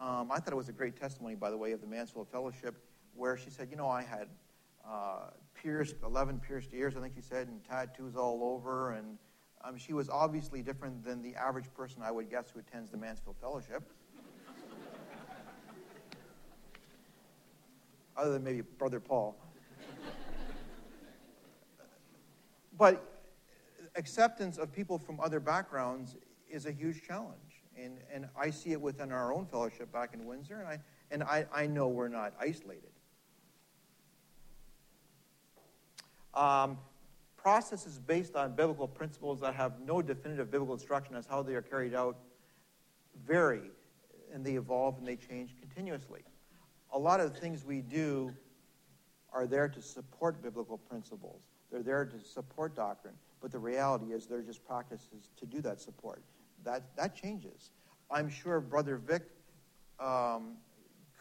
[0.00, 2.74] um, I thought it was a great testimony, by the way, of the Mansfield Fellowship,
[3.14, 4.28] where she said, You know, I had
[4.86, 9.18] uh, pierced, 11 pierced ears, I think she said, and tattoos all over, and
[9.66, 12.96] um, she was obviously different than the average person I would guess who attends the
[12.96, 13.82] Mansfield Fellowship.
[18.16, 19.36] Other than maybe Brother Paul.
[22.78, 23.24] but
[23.94, 26.16] acceptance of people from other backgrounds
[26.48, 27.62] is a huge challenge.
[27.76, 31.22] And, and I see it within our own fellowship back in Windsor, and I, and
[31.22, 32.90] I, I know we're not isolated.
[36.32, 36.78] Um,
[37.46, 41.62] processes based on biblical principles that have no definitive biblical instruction as how they are
[41.62, 42.18] carried out
[43.24, 43.70] vary
[44.34, 46.22] and they evolve and they change continuously.
[46.92, 48.34] A lot of the things we do
[49.32, 51.42] are there to support biblical principles.
[51.70, 55.80] They're there to support doctrine, but the reality is they're just practices to do that
[55.80, 56.24] support.
[56.64, 57.70] That, that changes.
[58.10, 59.22] I'm sure Brother Vic
[60.00, 60.56] um,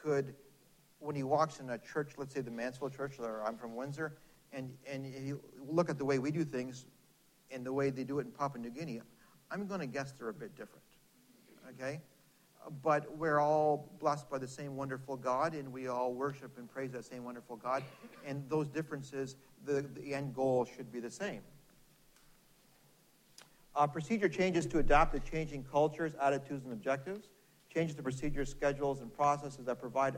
[0.02, 0.34] could,
[0.98, 4.18] when he walks in a church, let's say the Mansfield Church, or I'm from Windsor,
[4.56, 6.86] and, and you look at the way we do things
[7.52, 9.02] and the way they do it in Papua New Guinea,
[9.52, 10.84] I'm going to guess they're a bit different.
[11.70, 12.02] Okay?
[12.82, 16.92] But we're all blessed by the same wonderful God, and we all worship and praise
[16.94, 17.84] that same wonderful God.
[18.26, 21.42] And those differences, the, the end goal should be the same.
[23.76, 27.28] Uh, procedure changes to adapt to changing cultures, attitudes, and objectives.
[27.72, 30.18] Changes to procedures, schedules, and processes that provide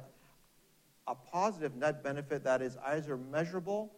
[1.08, 3.91] a positive net benefit that is either measurable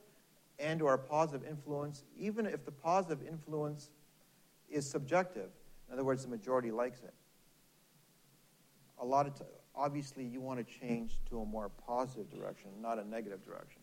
[0.60, 3.89] and or a positive influence, even if the positive influence
[4.69, 5.50] is subjective.
[5.88, 7.13] In other words, the majority likes it.
[9.02, 9.45] A lot of t-
[9.76, 13.82] obviously you want to change to a more positive direction, not a negative direction.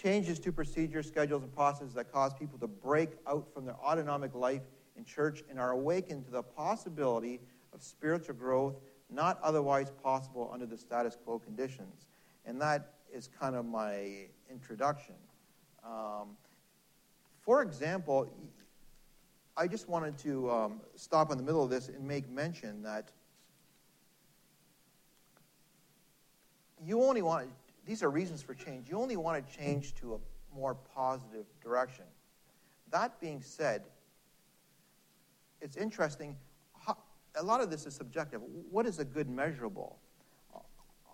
[0.00, 4.34] Changes to procedures, schedules, and processes that cause people to break out from their autonomic
[4.34, 4.62] life
[4.96, 7.40] in church and are awakened to the possibility
[7.72, 8.76] of spiritual growth
[9.10, 12.06] not otherwise possible under the status quo conditions.
[12.44, 15.14] And that is kind of my introduction.
[15.84, 16.36] Um,
[17.42, 18.28] for example,
[19.56, 23.10] I just wanted to um, stop in the middle of this and make mention that
[26.82, 27.48] you only want,
[27.86, 30.18] these are reasons for change, you only want to change to a
[30.56, 32.04] more positive direction.
[32.90, 33.82] That being said,
[35.60, 36.36] it's interesting,
[37.36, 38.40] a lot of this is subjective.
[38.70, 39.98] What is a good measurable?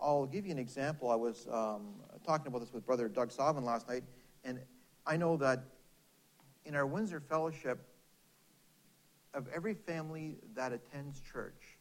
[0.02, 1.10] I'll give you an example.
[1.10, 1.94] I was um,
[2.26, 4.02] talking about this with Brother Doug Savin last night.
[4.44, 4.60] And
[5.06, 5.64] I know that
[6.64, 7.86] in our Windsor Fellowship,
[9.34, 11.78] of every family that attends church,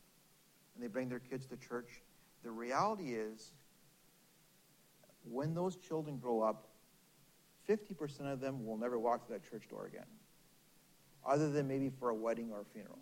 [0.75, 2.01] and they bring their kids to church,
[2.43, 3.53] the reality is
[5.23, 6.67] when those children grow up,
[7.67, 10.05] 50% of them will never walk through that church door again,
[11.27, 12.99] other than maybe for a wedding or a funeral.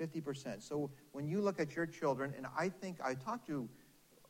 [0.00, 0.62] 50%.
[0.62, 3.68] So when you look at your children, and I think I talked to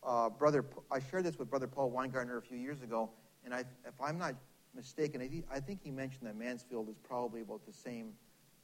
[0.03, 3.11] uh, Brother, I shared this with Brother Paul Weingartner a few years ago,
[3.45, 4.35] and I, if I'm not
[4.75, 8.13] mistaken, I, th- I think he mentioned that Mansfield is probably about the same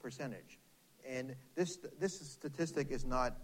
[0.01, 0.59] percentage.
[1.09, 3.37] And this, this statistic is not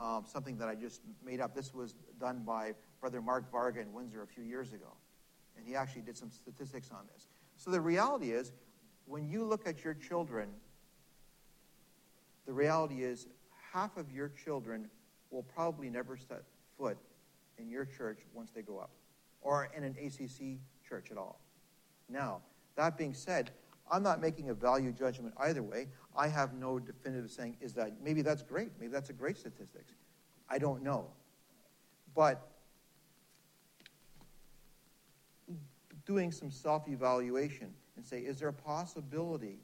[0.00, 1.54] um, something that I just made up.
[1.54, 4.96] This was done by Brother Mark Varga in Windsor a few years ago.
[5.56, 7.28] And he actually did some statistics on this.
[7.56, 8.52] So the reality is,
[9.04, 10.48] when you look at your children,
[12.46, 13.26] the reality is
[13.72, 14.88] half of your children
[15.30, 16.42] will probably never set
[16.78, 16.96] foot
[17.58, 18.90] in your church once they grow up
[19.42, 21.40] or in an ACC church at all.
[22.08, 22.40] Now,
[22.76, 23.50] that being said,
[23.90, 25.88] I'm not making a value judgment either way.
[26.16, 28.70] I have no definitive saying is that maybe that's great.
[28.78, 29.92] Maybe that's a great statistics.
[30.48, 31.06] I don't know.
[32.14, 32.48] But
[36.04, 39.58] doing some self evaluation and say, is there a possibility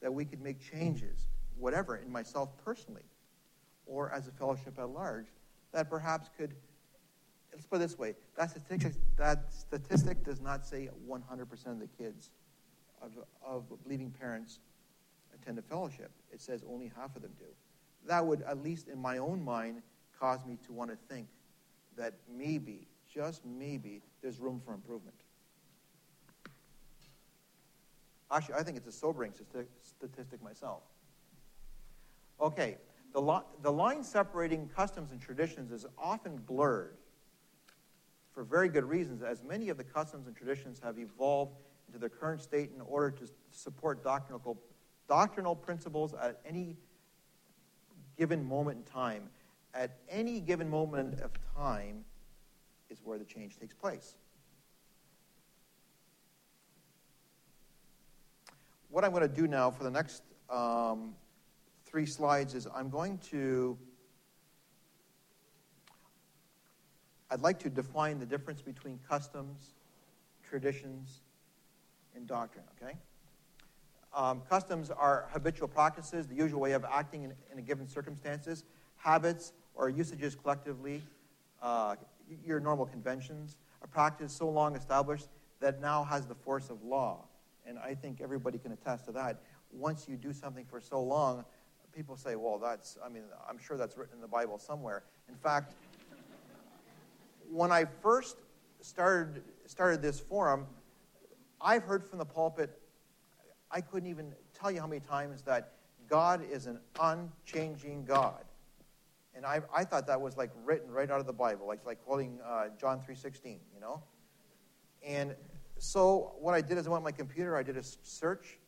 [0.00, 3.04] that we could make changes, whatever, in myself personally,
[3.86, 5.26] or as a fellowship at large,
[5.72, 6.54] that perhaps could,
[7.54, 11.86] let's put it this way, that statistic, that statistic does not say 100% of the
[11.86, 12.30] kids
[13.00, 13.12] of,
[13.44, 13.64] of
[14.18, 14.58] parents
[15.34, 16.10] attend a fellowship.
[16.32, 17.46] It says only half of them do.
[18.06, 19.82] That would, at least in my own mind,
[20.18, 21.28] cause me to want to think
[21.96, 25.16] that maybe, just maybe, there's room for improvement.
[28.30, 29.32] Actually, I think it's a sobering
[29.82, 30.82] statistic myself.
[32.40, 32.78] Okay,
[33.12, 36.96] the, lo- the line separating customs and traditions is often blurred
[38.34, 42.08] for very good reasons, as many of the customs and traditions have evolved into their
[42.08, 44.58] current state in order to support doctrinal,
[45.08, 46.76] doctrinal principles at any
[48.18, 49.30] given moment in time.
[49.72, 52.04] At any given moment of time
[52.90, 54.16] is where the change takes place.
[58.94, 61.16] what I'm going to do now for the next um,
[61.84, 63.76] three slides is I'm going to,
[67.30, 69.74] I'd like to define the difference between customs,
[70.48, 71.20] traditions,
[72.14, 72.96] and doctrine, okay?
[74.14, 78.64] Um, customs are habitual practices, the usual way of acting in, in a given circumstances.
[78.96, 81.02] Habits or usages collectively,
[81.60, 81.96] uh,
[82.44, 85.28] your normal conventions, a practice so long established
[85.60, 87.24] that now has the force of law
[87.66, 89.40] and I think everybody can attest to that.
[89.72, 91.44] Once you do something for so long,
[91.94, 95.04] people say, well, that's, I mean, I'm sure that's written in the Bible somewhere.
[95.28, 95.74] In fact,
[97.54, 98.36] when I first
[98.80, 100.66] started, started this forum,
[101.60, 102.80] I've heard from the pulpit,
[103.70, 105.74] I couldn't even tell you how many times that
[106.08, 108.44] God is an unchanging God.
[109.36, 112.04] And I, I thought that was like written right out of the Bible, like, like
[112.04, 114.02] quoting uh, John 3.16, you know?
[115.06, 115.36] And
[115.78, 118.58] so what I did is I went on my computer, I did a search,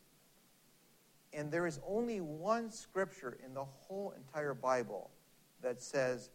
[1.33, 5.11] and there is only one scripture in the whole entire Bible
[5.61, 6.31] that says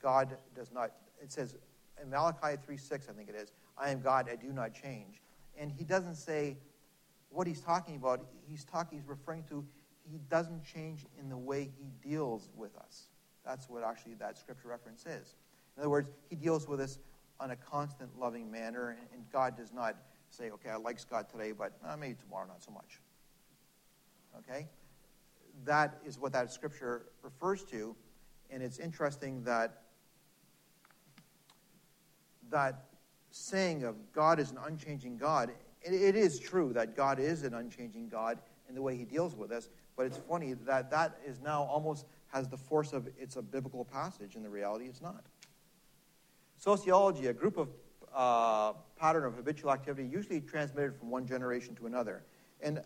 [0.00, 1.56] God does not, it says
[2.00, 5.20] in Malachi 3 6, I think it is, I am God, I do not change.
[5.58, 6.56] And he doesn't say
[7.30, 8.24] what he's talking about.
[8.48, 9.64] He's talking, he's referring to
[10.10, 13.08] he doesn't change in the way he deals with us.
[13.44, 15.36] That's what actually that scripture reference is.
[15.76, 16.98] In other words, he deals with us
[17.40, 19.96] on a constant loving manner, and God does not
[20.30, 23.00] say, okay, I like Scott today, but uh, maybe tomorrow not so much.
[24.38, 24.68] Okay?
[25.64, 27.96] That is what that scripture refers to,
[28.50, 29.81] and it's interesting that
[32.52, 32.84] that
[33.30, 35.50] saying of God is an unchanging God,
[35.82, 38.38] it, it is true that God is an unchanging God
[38.68, 42.06] in the way he deals with us, but it's funny that that is now almost
[42.28, 45.24] has the force of it's a biblical passage, and the reality it's not.
[46.56, 47.68] Sociology, a group of
[48.14, 52.22] uh, pattern of habitual activity, usually transmitted from one generation to another.
[52.60, 52.80] And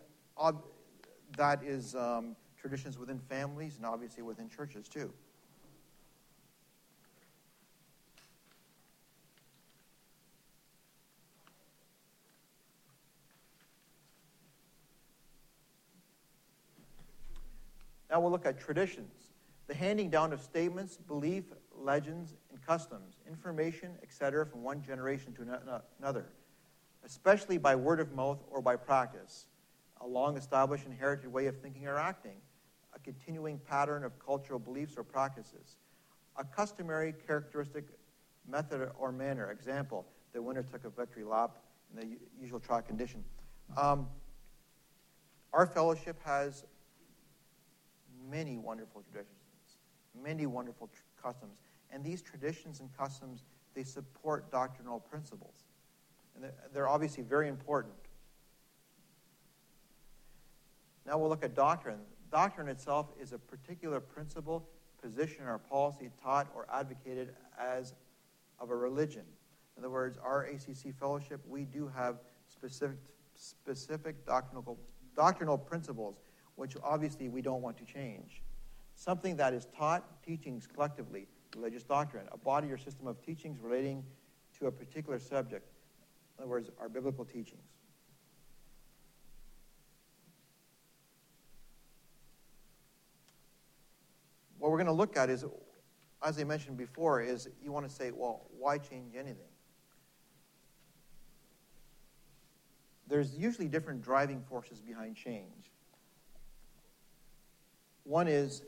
[1.37, 5.13] that is um, traditions within families and obviously within churches too.
[18.17, 19.29] Now we'll look at traditions
[19.67, 21.43] the handing down of statements, belief,
[21.75, 25.43] legends, and customs, information, etc., from one generation to
[25.99, 26.25] another,
[27.05, 29.45] especially by word of mouth or by practice,
[30.01, 32.37] a long established inherited way of thinking or acting,
[32.95, 35.75] a continuing pattern of cultural beliefs or practices,
[36.37, 37.85] a customary characteristic
[38.49, 39.51] method or manner.
[39.51, 41.57] Example, the winner took a victory lap
[41.91, 43.23] in the usual track condition.
[43.79, 44.07] Um,
[45.53, 46.65] our fellowship has
[48.29, 49.37] many wonderful traditions
[50.23, 51.57] many wonderful tr- customs.
[51.91, 55.65] And these traditions and customs, they support doctrinal principles.
[56.35, 57.93] And they're, they're obviously very important.
[61.05, 61.99] Now we'll look at doctrine.
[62.31, 64.67] Doctrine itself is a particular principle,
[65.01, 67.93] position, or policy taught or advocated as
[68.59, 69.23] of a religion.
[69.77, 72.17] In other words, our ACC fellowship, we do have
[72.49, 72.97] specific,
[73.35, 74.77] specific doctrinal,
[75.15, 76.17] doctrinal principles,
[76.57, 78.41] which obviously we don't want to change
[78.97, 84.03] something that is taught, teachings collectively, religious doctrine, a body or system of teachings relating
[84.59, 85.69] to a particular subject.
[86.37, 87.61] In other words, our biblical teachings.
[94.57, 95.45] What we're going to look at is,
[96.23, 99.37] as I mentioned before, is you want to say, well, why change anything?
[103.07, 105.71] There's usually different driving forces behind change.
[108.07, 108.63] One is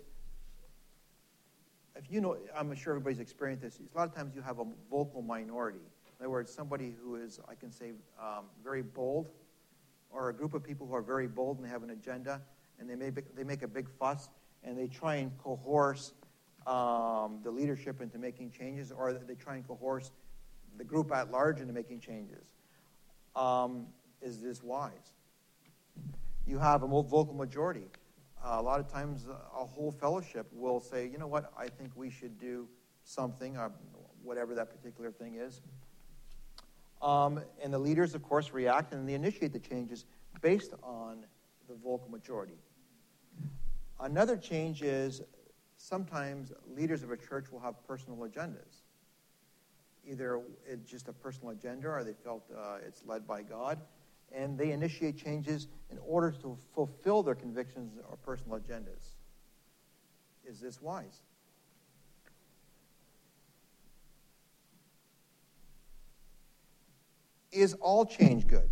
[1.96, 3.80] if you know, I'm sure everybody's experienced this.
[3.80, 5.80] A lot of times you have a vocal minority.
[6.20, 9.30] In other words, somebody who is, I can say, um, very bold,
[10.10, 12.42] or a group of people who are very bold and they have an agenda,
[12.80, 14.30] and they, may be, they make a big fuss,
[14.64, 16.14] and they try and coerce
[16.68, 20.12] um, the leadership into making changes, or they try and coerce
[20.78, 22.46] the group at large into making changes.
[23.36, 23.88] Um,
[24.22, 25.14] is this wise?
[26.46, 27.86] You have a vocal majority.
[28.44, 31.92] Uh, a lot of times, a whole fellowship will say, you know what, I think
[31.96, 32.68] we should do
[33.04, 33.70] something, uh,
[34.24, 35.62] whatever that particular thing is.
[37.02, 40.06] Um, and the leaders, of course, react and they initiate the changes
[40.42, 41.26] based on
[41.68, 42.56] the vocal majority.
[44.00, 45.22] Another change is
[45.78, 48.84] sometimes leaders of a church will have personal agendas.
[50.06, 53.80] Either it's just a personal agenda or they felt uh, it's led by God,
[54.32, 59.16] and they initiate changes in order to fulfill their convictions or personal agendas.
[60.46, 61.22] Is this wise?
[67.52, 68.70] Is all change good?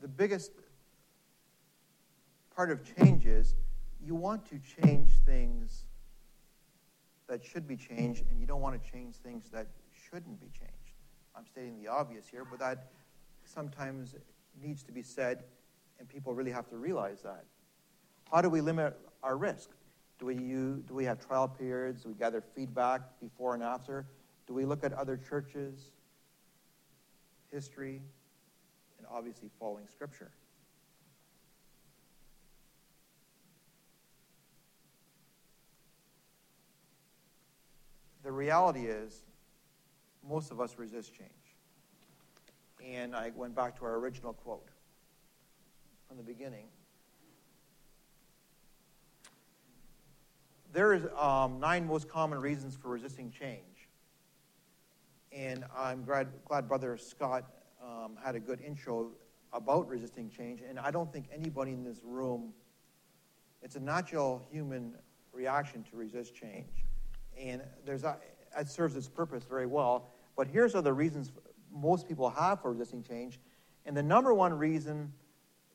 [0.00, 0.52] The biggest
[2.54, 3.54] part of change is
[4.04, 5.83] you want to change things
[7.34, 9.66] that should be changed, and you don't want to change things that
[10.08, 10.92] shouldn't be changed.
[11.34, 12.92] I'm stating the obvious here, but that
[13.44, 14.14] sometimes
[14.62, 15.42] needs to be said,
[15.98, 17.44] and people really have to realize that.
[18.30, 19.70] How do we limit our risk?
[20.20, 22.04] Do we, use, do we have trial periods?
[22.04, 24.06] Do we gather feedback before and after?
[24.46, 25.90] Do we look at other churches,
[27.50, 28.00] history,
[28.98, 30.30] and obviously following Scripture?
[38.24, 39.22] The reality is,
[40.28, 41.30] most of us resist change.
[42.84, 44.68] And I went back to our original quote
[46.06, 46.66] from the beginning.
[50.74, 53.88] There is um, nine most common reasons for resisting change.
[55.32, 57.44] And I'm glad, glad Brother Scott
[57.82, 59.12] um, had a good intro
[59.54, 60.60] about resisting change.
[60.68, 62.52] And I don't think anybody in this room,
[63.62, 64.96] it's a natural human
[65.32, 66.84] reaction to resist change.
[67.40, 68.16] And there's a,
[68.58, 70.10] it serves its purpose very well.
[70.36, 71.32] But here's the reasons
[71.72, 73.40] most people have for resisting change.
[73.86, 75.12] And the number one reason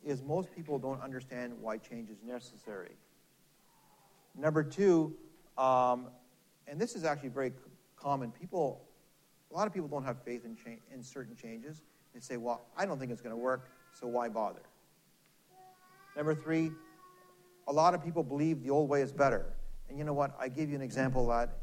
[0.04, 2.92] is most people don't understand why change is necessary.
[4.36, 5.16] Number two,
[5.58, 6.08] um,
[6.68, 7.52] and this is actually very
[7.96, 8.86] common, people,
[9.52, 11.82] a lot of people don't have faith in, cha- in certain changes.
[12.14, 14.62] They say, well, I don't think it's going to work, so why bother?
[16.16, 16.72] Number three,
[17.68, 19.46] a lot of people believe the old way is better.
[19.90, 20.36] And you know what?
[20.40, 21.58] I gave you an example of that,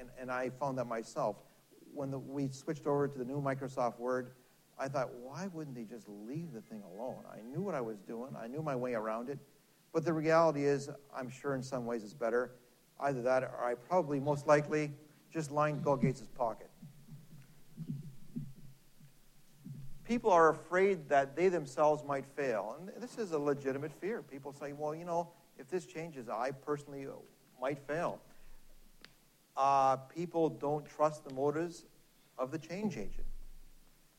[0.00, 1.36] and, and I found that myself.
[1.92, 4.32] When the, we switched over to the new Microsoft Word,
[4.78, 7.22] I thought, why wouldn't they just leave the thing alone?
[7.30, 9.38] I knew what I was doing, I knew my way around it.
[9.92, 12.52] But the reality is, I'm sure in some ways it's better.
[13.00, 14.92] Either that, or I probably, most likely,
[15.32, 16.70] just lined Bill Gates' pocket.
[20.04, 22.76] People are afraid that they themselves might fail.
[22.78, 24.22] And this is a legitimate fear.
[24.22, 25.28] People say, well, you know,
[25.58, 27.06] if this changes, I personally
[27.60, 28.20] might fail.
[29.60, 31.84] Uh, people don't trust the motives
[32.38, 33.26] of the change agent.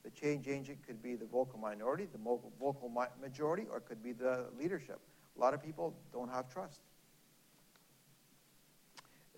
[0.03, 4.11] The change agent could be the vocal minority, the vocal majority, or it could be
[4.11, 4.99] the leadership.
[5.35, 6.81] A lot of people don't have trust.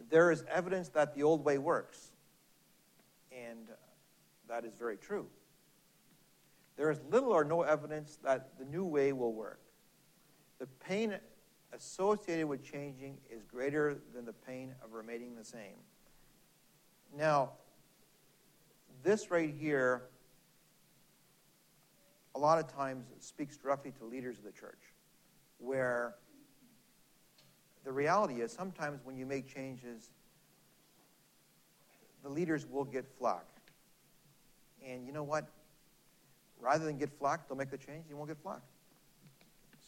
[0.10, 2.12] There is evidence that the old way works,
[3.32, 3.70] and
[4.49, 5.28] that is very true.
[6.76, 9.62] There is little or no evidence that the new way will work.
[10.60, 11.16] The pain
[11.72, 15.78] associated with changing is greater than the pain of remaining the same.
[17.16, 17.51] Now,
[19.03, 20.03] this right here,
[22.36, 24.80] a lot of times speaks directly to leaders of the church
[25.59, 26.16] where
[27.84, 30.09] the reality is sometimes when you make changes,
[32.24, 33.45] the leaders will get flack.
[34.86, 35.47] And you know what?
[36.59, 38.61] Rather than get flack, they'll make the change, you won't get flack.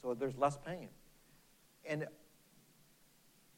[0.02, 0.90] So there's less pain.
[1.88, 2.06] And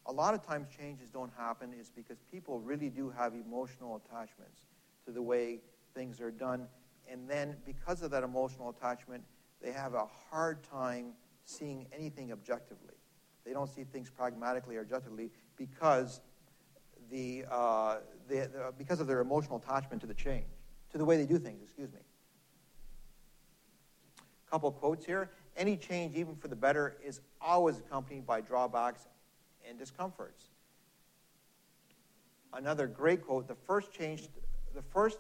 [0.08, 4.62] a lot of times changes don't happen is because people really do have emotional attachments
[5.06, 5.60] to the way
[5.94, 6.68] things are done.
[7.12, 9.24] And then because of that emotional attachment,
[9.62, 11.14] they have a hard time
[11.46, 12.94] seeing anything objectively.
[13.46, 16.22] They don't see things pragmatically or objectively because,
[17.10, 17.98] the, uh,
[18.28, 20.46] the, the, because of their emotional attachment to the change,
[20.92, 22.00] to the way they do things, excuse me.
[24.20, 25.32] A couple quotes here.
[25.58, 29.08] Any change, even for the better, is always accompanied by drawbacks
[29.68, 30.50] and discomforts.
[32.54, 34.30] Another great quote the first change,
[34.74, 35.20] the first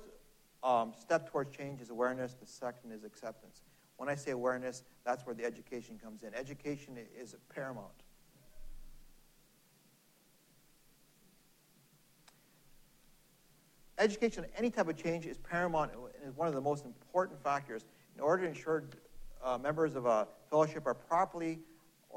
[0.63, 3.61] um, step towards change is awareness, the second is acceptance.
[3.97, 6.33] When I say awareness, that's where the education comes in.
[6.33, 7.87] Education is paramount.
[13.99, 17.85] Education, any type of change, is paramount and is one of the most important factors
[18.15, 18.83] in order to ensure
[19.43, 21.59] uh, members of a fellowship are properly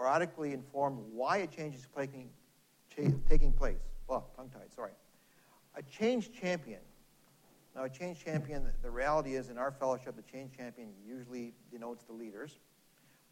[0.01, 2.31] or adequately informed why a change is taking,
[3.29, 3.83] taking place.
[4.09, 4.93] Well, tongue tied, sorry.
[5.77, 6.81] A change champion.
[7.77, 12.05] Now, a change champion, the reality is in our fellowship, the change champion usually denotes
[12.05, 12.59] the leaders,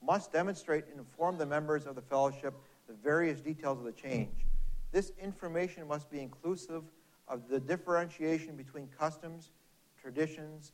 [0.06, 2.52] must demonstrate and inform the members of the fellowship
[2.86, 4.46] the various details of the change.
[4.92, 6.82] This information must be inclusive
[7.28, 9.50] of the differentiation between customs,
[10.00, 10.72] traditions,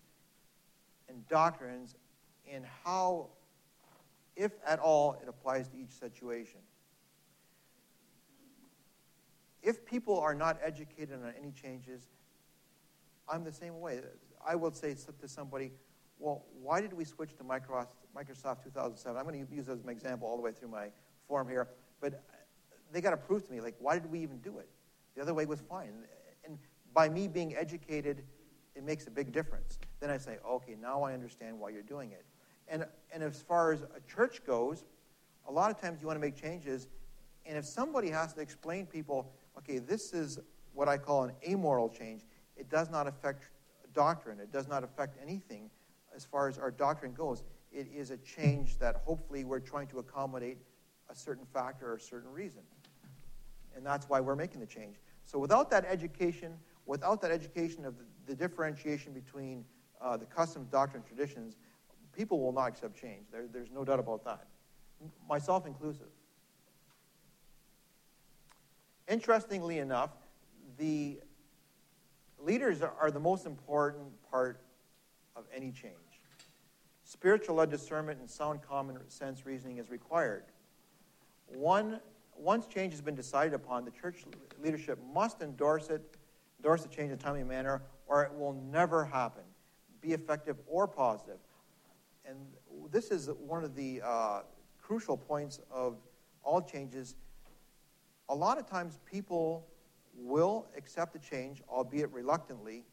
[1.08, 1.94] and doctrines,
[2.52, 3.28] and how,
[4.36, 6.60] if at all, it applies to each situation.
[9.62, 12.02] If people are not educated on any changes,
[13.28, 14.00] I'm the same way.
[14.46, 15.72] I will say to somebody,
[16.18, 19.16] well, why did we switch to Microsoft 2007?
[19.16, 20.88] I'm going to use that as an example all the way through my
[21.26, 21.68] form here,
[22.00, 22.22] but
[22.92, 24.68] they got to prove to me, like, why did we even do it?
[25.16, 25.92] The other way was fine.
[26.44, 26.58] And
[26.92, 28.22] by me being educated,
[28.74, 29.78] it makes a big difference.
[30.00, 32.26] Then I say, okay, now I understand why you're doing it.
[32.68, 34.84] And, and as far as a church goes,
[35.46, 36.88] a lot of times you want to make changes,
[37.46, 40.38] and if somebody has to explain people, okay, this is
[40.72, 42.22] what I call an amoral change,
[42.56, 43.50] it does not affect
[43.92, 45.70] doctrine, it does not affect anything
[46.14, 47.42] as far as our doctrine goes.
[47.72, 50.58] It is a change that hopefully we're trying to accommodate
[51.10, 52.62] a certain factor or a certain reason.
[53.76, 54.96] And that's why we're making the change.
[55.24, 56.54] So without that education,
[56.86, 59.64] without that education of the, the differentiation between
[60.00, 61.56] uh, the customs, doctrine, traditions,
[62.16, 63.26] people will not accept change.
[63.30, 64.46] There, there's no doubt about that,
[65.28, 66.08] myself inclusive.
[69.08, 70.10] Interestingly enough,
[70.78, 71.20] the
[72.38, 74.60] leaders are the most important part
[75.36, 75.94] of any change.
[77.04, 80.44] Spiritual led discernment and sound common sense reasoning is required.
[81.46, 82.00] One,
[82.36, 84.24] once change has been decided upon, the church
[84.62, 86.02] leadership must endorse it,
[86.58, 89.42] endorse the change in a timely manner, or it will never happen,
[90.00, 91.38] be effective or positive.
[92.26, 92.38] And
[92.90, 94.40] this is one of the uh,
[94.80, 95.96] crucial points of
[96.42, 97.16] all changes.
[98.28, 99.66] A lot of times people
[100.16, 102.84] will accept the change, albeit reluctantly,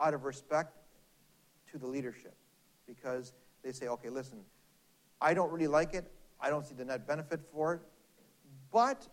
[0.00, 0.76] out of respect
[1.70, 2.34] to the leadership.
[2.86, 4.38] Because they say, okay, listen,
[5.20, 6.10] I don't really like it.
[6.40, 7.80] I don't see the net benefit for it.
[8.72, 9.08] But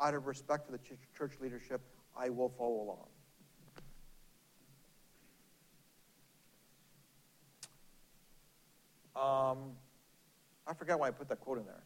[0.00, 0.80] out of respect for the
[1.16, 1.80] church leadership,
[2.16, 3.06] I will follow along.
[9.18, 9.72] Um,
[10.66, 11.82] I forgot why I put that quote in there.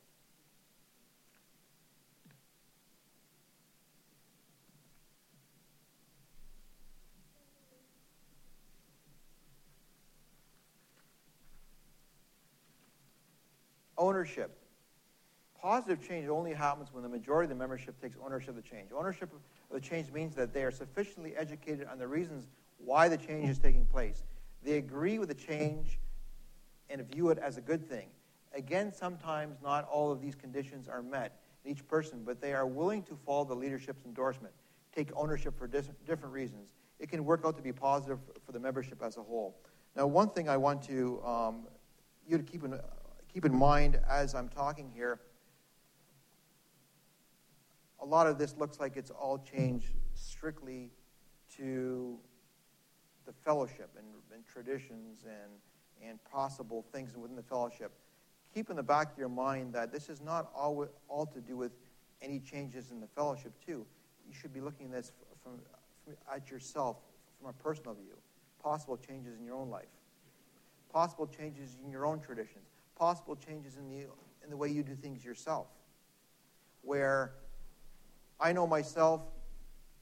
[13.97, 14.59] Ownership.
[15.61, 18.91] Positive change only happens when the majority of the membership takes ownership of the change.
[18.93, 23.17] Ownership of the change means that they are sufficiently educated on the reasons why the
[23.17, 24.25] change is taking place.
[24.65, 26.01] They agree with the change
[26.93, 28.09] and view it as a good thing.
[28.55, 32.67] Again, sometimes not all of these conditions are met in each person, but they are
[32.67, 34.53] willing to follow the leadership's endorsement,
[34.95, 36.75] take ownership for different reasons.
[36.99, 39.57] It can work out to be positive for the membership as a whole.
[39.97, 41.67] Now, one thing I want to um,
[42.27, 42.79] you to keep in,
[43.33, 45.21] keep in mind as I'm talking here
[48.03, 50.91] a lot of this looks like it's all changed strictly
[51.57, 52.19] to
[53.27, 55.53] the fellowship and, and traditions and,
[56.07, 57.93] and possible things within the fellowship.
[58.55, 61.57] Keep in the back of your mind that this is not all, all to do
[61.57, 61.73] with
[62.21, 63.87] any changes in the fellowship, too.
[64.27, 65.53] You should be looking at this from,
[66.05, 66.97] from, at yourself
[67.41, 68.17] from a personal view.
[68.63, 69.89] Possible changes in your own life,
[70.93, 74.07] possible changes in your own traditions, possible changes in the,
[74.45, 75.67] in the way you do things yourself,
[76.83, 77.33] where
[78.39, 79.23] I know myself,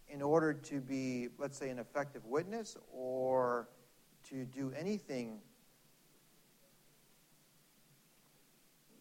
[0.08, 3.68] in order to be, let's say, an effective witness or
[4.28, 5.38] to do anything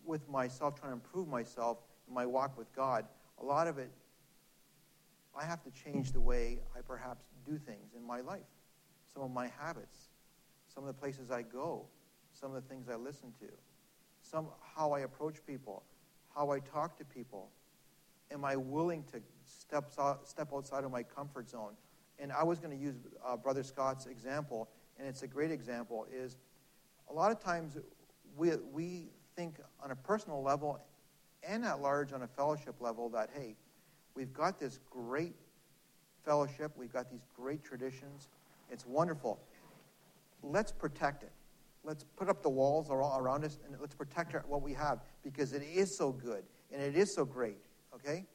[0.10, 3.06] with myself, trying to improve myself in my walk with God,
[3.40, 3.92] a lot of it,
[5.40, 8.42] I have to change the way I perhaps do things in my life.
[9.14, 10.10] Some of my habits,
[10.74, 11.86] some of the places I go,
[12.34, 13.48] some of the things I listen to,
[14.22, 15.84] some how I approach people,
[16.36, 17.50] how I talk to people,
[18.32, 19.92] am I willing to step,
[20.24, 21.74] step outside of my comfort zone?
[22.18, 22.96] And I was going to use
[23.26, 26.38] uh, Brother Scott's example, and it's a great example, is
[27.10, 27.78] a lot of times
[28.36, 30.80] we, we think on a personal level
[31.48, 33.56] and at large on a fellowship level that, hey,
[34.16, 35.36] we've got this great
[36.26, 38.28] fellowship, we've got these great traditions,
[38.70, 39.40] it's wonderful.
[40.44, 41.32] Let's protect it.
[41.84, 45.64] Let's put up the walls around us and let's protect what we have because it
[45.64, 47.58] is so good and it is so great
[47.94, 48.26] okay?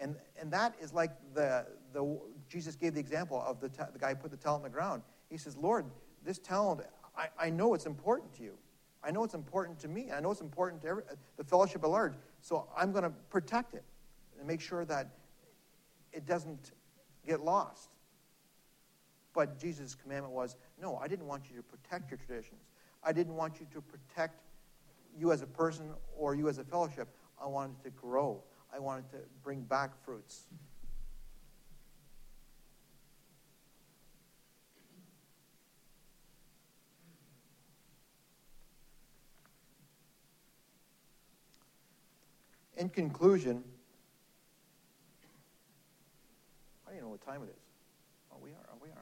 [0.00, 3.98] And, and that is like the, the Jesus gave the example of the, ta- the
[3.98, 5.02] guy who put the talent in the ground.
[5.30, 5.86] He says, Lord,
[6.24, 6.82] this talent,
[7.16, 8.54] I, I know it's important to you.
[9.04, 10.10] I know it's important to me.
[10.12, 11.02] I know it's important to every,
[11.36, 12.14] the fellowship at large.
[12.40, 13.84] So I'm going to protect it
[14.38, 15.08] and make sure that
[16.12, 16.72] it doesn't
[17.26, 17.90] get lost.
[19.34, 22.60] But Jesus' commandment was no, I didn't want you to protect your traditions.
[23.02, 24.42] I didn't want you to protect
[25.18, 27.08] you as a person or you as a fellowship.
[27.42, 28.42] I wanted to grow,
[28.72, 30.46] I wanted to bring back fruits.
[42.76, 43.62] In conclusion,
[46.86, 47.62] I don't even know what time it is.
[48.32, 48.66] Oh, we are.
[48.72, 48.98] Oh, we are.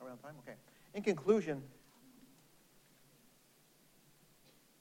[0.00, 0.34] Are we on time?
[0.46, 0.56] Okay.
[0.94, 1.62] In conclusion,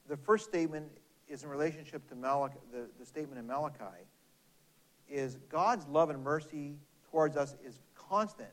[0.07, 0.87] the first statement
[1.29, 4.05] is in relationship to Malachi, the, the statement in Malachi,
[5.09, 6.75] is God's love and mercy
[7.11, 8.49] towards us is constant.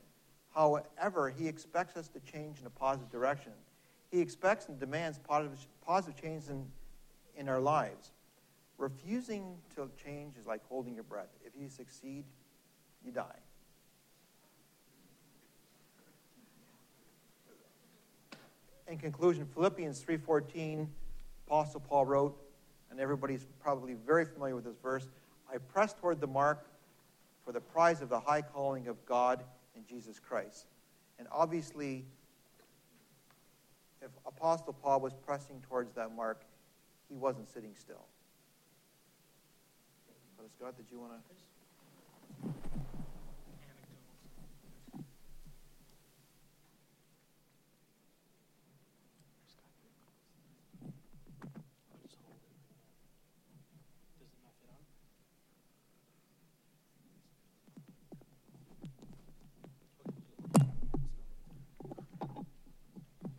[0.53, 3.53] However, he expects us to change in a positive direction.
[4.11, 6.65] He expects and demands positive, positive change in,
[7.37, 8.11] in our lives.
[8.81, 11.27] Refusing to change is like holding your breath.
[11.45, 12.25] If you succeed,
[13.05, 13.37] you die.
[18.87, 20.89] In conclusion, Philippians 3:14
[21.45, 22.35] Apostle Paul wrote,
[22.89, 25.07] and everybody's probably very familiar with this verse
[25.53, 26.65] I press toward the mark
[27.45, 29.43] for the prize of the high calling of God
[29.75, 30.65] in Jesus Christ.
[31.19, 32.03] And obviously,
[34.01, 36.45] if Apostle Paul was pressing towards that mark,
[37.07, 38.07] he wasn't sitting still.
[40.41, 41.19] Brother Scott, did you want to?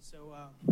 [0.01, 0.72] So, uh,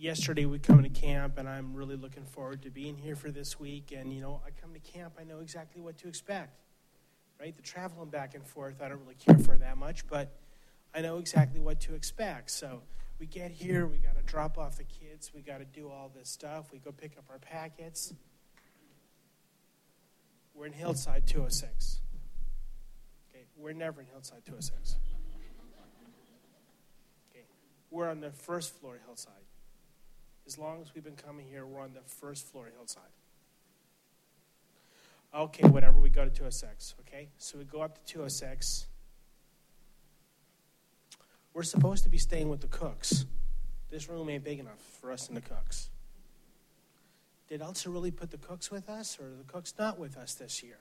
[0.00, 3.60] yesterday we come to camp, and I'm really looking forward to being here for this
[3.60, 3.92] week.
[3.94, 6.58] And, you know, I come to camp, I know exactly what to expect,
[7.38, 7.54] right?
[7.54, 10.32] The traveling back and forth, I don't really care for that much, but
[10.94, 12.50] I know exactly what to expect.
[12.50, 12.82] So,
[13.18, 16.10] we get here, we got to drop off the kids, we got to do all
[16.16, 18.14] this stuff, we go pick up our packets.
[20.54, 22.00] We're in Hillside 206.
[23.30, 24.96] Okay, we're never in Hillside 206.
[27.30, 27.44] Okay,
[27.90, 29.34] We're on the first floor hillside.
[30.50, 33.04] As long as we've been coming here, we're on the first floor hillside.
[35.32, 37.28] Okay, whatever, we go to 206, okay?
[37.38, 38.88] So we go up to 206.
[41.54, 43.26] We're supposed to be staying with the cooks.
[43.92, 45.88] This room ain't big enough for us and the cooks.
[47.48, 50.64] Did Elsa really put the cooks with us, or the cooks not with us this
[50.64, 50.80] year?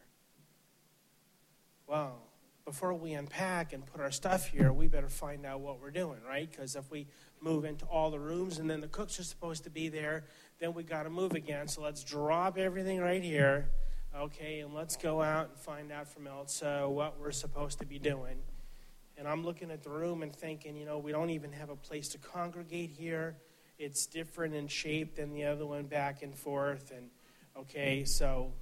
[1.85, 2.23] Well,
[2.69, 6.19] before we unpack and put our stuff here, we better find out what we're doing,
[6.27, 6.47] right?
[6.51, 7.07] Because if we
[7.41, 10.23] move into all the rooms and then the cooks are supposed to be there,
[10.59, 11.67] then we got to move again.
[11.67, 13.71] So let's drop everything right here,
[14.15, 17.97] okay, and let's go out and find out from Elsa what we're supposed to be
[17.97, 18.37] doing.
[19.17, 21.75] And I'm looking at the room and thinking, you know, we don't even have a
[21.75, 23.35] place to congregate here.
[23.79, 26.91] It's different in shape than the other one, back and forth.
[26.95, 27.09] And
[27.57, 28.53] okay, so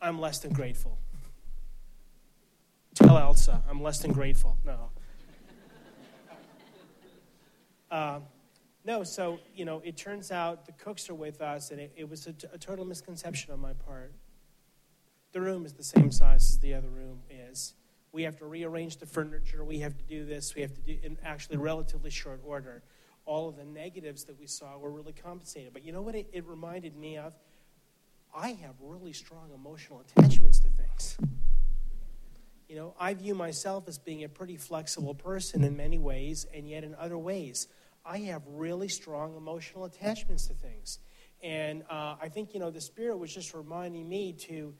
[0.00, 0.98] I'm less than grateful.
[2.94, 4.58] Tell Elsa, I'm less than grateful.
[4.64, 4.90] No.
[7.90, 8.20] Uh,
[8.84, 12.08] no, so, you know, it turns out the cooks are with us, and it, it
[12.08, 14.12] was a, t- a total misconception on my part.
[15.32, 17.74] The room is the same size as the other room is.
[18.12, 19.64] We have to rearrange the furniture.
[19.64, 20.54] We have to do this.
[20.54, 22.82] We have to do in actually relatively short order.
[23.24, 25.72] All of the negatives that we saw were really compensated.
[25.72, 27.34] But you know what it, it reminded me of?
[28.34, 31.16] I have really strong emotional attachments to things.
[32.72, 36.66] You know, I view myself as being a pretty flexible person in many ways, and
[36.66, 37.68] yet in other ways,
[38.02, 40.98] I have really strong emotional attachments to things.
[41.42, 44.72] And uh, I think, you know, the Spirit was just reminding me to,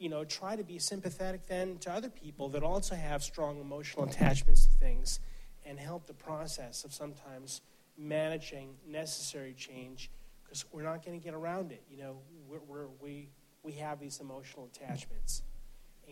[0.00, 4.06] you know, try to be sympathetic then to other people that also have strong emotional
[4.06, 5.20] attachments to things
[5.64, 7.60] and help the process of sometimes
[7.96, 10.10] managing necessary change
[10.42, 11.84] because we're not going to get around it.
[11.88, 12.16] You know,
[12.48, 13.28] we're, we're, we,
[13.62, 15.42] we have these emotional attachments.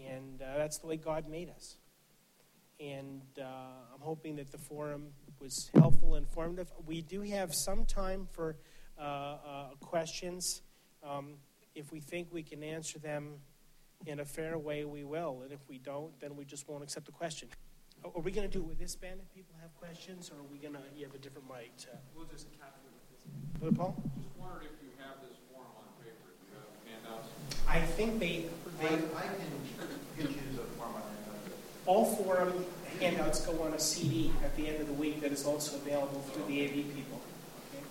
[0.06, 1.76] And uh, that's the way God made us.
[2.80, 3.44] And uh,
[3.94, 5.08] I'm hoping that the forum
[5.40, 6.70] was helpful, and informative.
[6.86, 8.56] We do have some time for
[8.98, 10.62] uh, uh, questions.
[11.02, 11.34] Um,
[11.74, 13.40] if we think we can answer them
[14.06, 15.42] in a fair way, we will.
[15.42, 17.48] And if we don't, then we just won't accept the question.
[18.04, 20.48] Are we going to do it with this band if people have questions, or are
[20.50, 21.76] we going to you have a different mic?
[21.78, 21.88] To...
[22.14, 22.94] We'll just capture it
[23.60, 23.78] with this.
[23.78, 23.96] Paul?
[24.22, 26.30] Just wondered if you have this form on paper.
[26.38, 27.57] Do you have handouts?
[27.68, 28.46] I think they.
[28.80, 29.52] they I, I can
[30.16, 31.52] get you the form on that.
[31.86, 32.64] All forum
[32.98, 36.20] handouts go on a CD at the end of the week that is also available
[36.32, 37.20] through the AV people.
[37.70, 37.82] Okay?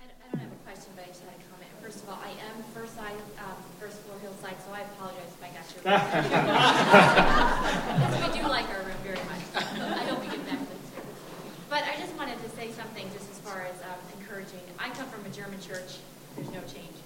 [0.00, 1.70] I don't I don't have a question, but I just had a comment.
[1.82, 5.44] First of all, I am first side, um, first floor hillside, so I apologize if
[5.44, 5.84] I got your.
[8.00, 9.44] Because we do like our room very much.
[9.54, 10.80] I hope we get back to this.
[11.70, 14.60] But I just wanted to say something just as far as um, encouraging.
[14.78, 15.98] I come from a German church.
[16.36, 16.96] There's no change.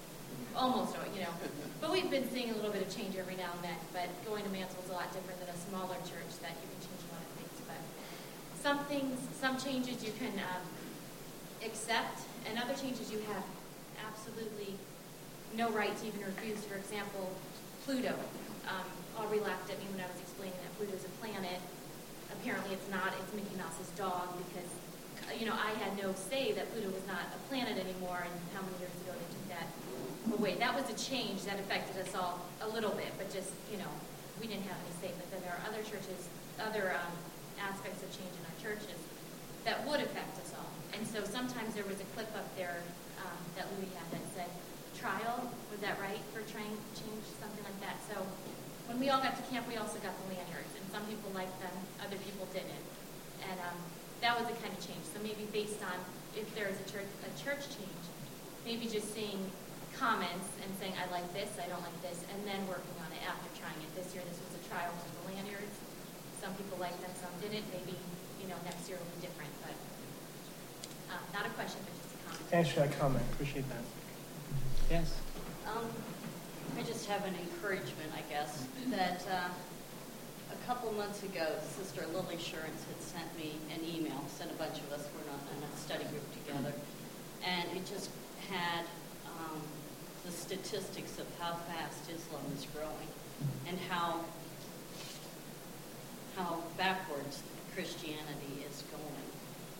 [0.55, 1.33] Almost no, you know.
[1.79, 3.79] But we've been seeing a little bit of change every now and then.
[3.95, 6.81] But going to Mansell is a lot different than a smaller church that you can
[6.83, 7.57] change a lot of things.
[7.63, 7.81] But
[8.59, 10.63] some things, some changes you can um,
[11.63, 13.45] accept, and other changes you have
[14.03, 14.75] absolutely
[15.55, 16.59] no right to even refuse.
[16.65, 17.31] For example,
[17.85, 18.13] Pluto.
[18.67, 18.85] Um,
[19.17, 21.59] Aubrey laughed at me when I was explaining that Pluto is a planet.
[22.31, 23.11] Apparently, it's not.
[23.19, 24.69] It's Mickey Mouse's dog because,
[25.37, 28.23] you know, I had no say that Pluto was not a planet anymore.
[28.23, 29.67] And how many years ago they took that
[30.33, 30.55] away?
[30.57, 33.91] That was a change that affected us all a little bit, but just, you know,
[34.41, 35.11] we didn't have any say.
[35.15, 37.13] But then there are other churches, other um,
[37.59, 38.99] aspects of change in our churches
[39.65, 40.71] that would affect us all.
[40.95, 42.81] And so sometimes there was a clip up there
[43.21, 44.49] um, that Louis had that said,
[44.95, 47.99] trial, was that right, for trying to change, something like that.
[48.11, 48.19] So
[48.87, 51.55] when we all got to camp, we also got the lanyards, and some people liked
[51.61, 51.71] them,
[52.01, 52.83] other people didn't.
[53.45, 53.79] And um,
[54.21, 55.03] that was the kind of change.
[55.13, 55.95] So maybe based on
[56.35, 58.03] if there is a church, a church change,
[58.67, 59.39] maybe just seeing
[59.95, 63.23] comments and saying, I like this, I don't like this, and then working on it
[63.27, 63.91] after trying it.
[63.95, 65.75] This year, this was a trial with the lanyards.
[66.39, 67.67] Some people liked them, some didn't.
[67.75, 67.95] Maybe,
[68.39, 69.75] you know, next year will be different, but
[71.11, 72.47] uh, not a question, but just a comment.
[72.47, 73.23] Thanks for that comment.
[73.35, 73.83] Appreciate that.
[74.87, 75.19] Yes.
[75.67, 75.87] Um,
[76.77, 78.63] I just have an encouragement, I guess,
[78.95, 79.68] that uh, a
[80.69, 84.93] couple months ago, Sister Lily Sherens had sent me an email, sent a bunch of
[84.93, 86.71] us, we're not in a study group together,
[87.41, 88.11] and it just
[88.53, 88.85] had
[89.25, 89.57] um,
[90.27, 93.09] the statistics of how fast Islam is growing
[93.65, 94.21] and how
[96.37, 97.41] how backwards
[97.73, 99.25] Christianity is going.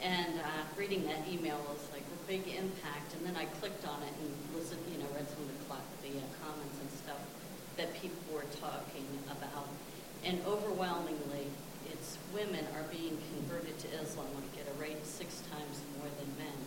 [0.01, 3.13] And uh, reading that email was like a big impact.
[3.13, 6.17] And then I clicked on it and listened, you know, read some of the, the
[6.17, 7.21] uh, comments and stuff
[7.77, 9.69] that people were talking about.
[10.25, 11.47] And overwhelmingly,
[11.91, 16.29] it's women are being converted to Islam like at a rate six times more than
[16.37, 16.57] men.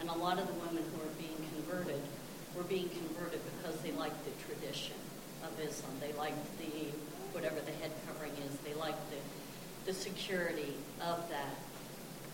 [0.00, 2.00] And a lot of the women who are being converted
[2.56, 4.96] were being converted because they liked the tradition
[5.44, 5.92] of Islam.
[6.00, 6.90] They liked the
[7.32, 8.56] whatever the head covering is.
[8.64, 9.16] They liked the
[9.84, 11.56] the security of that.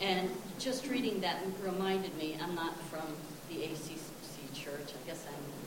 [0.00, 3.06] And just reading that reminded me, I'm not from
[3.48, 4.94] the ACC church.
[4.94, 5.57] I guess I'm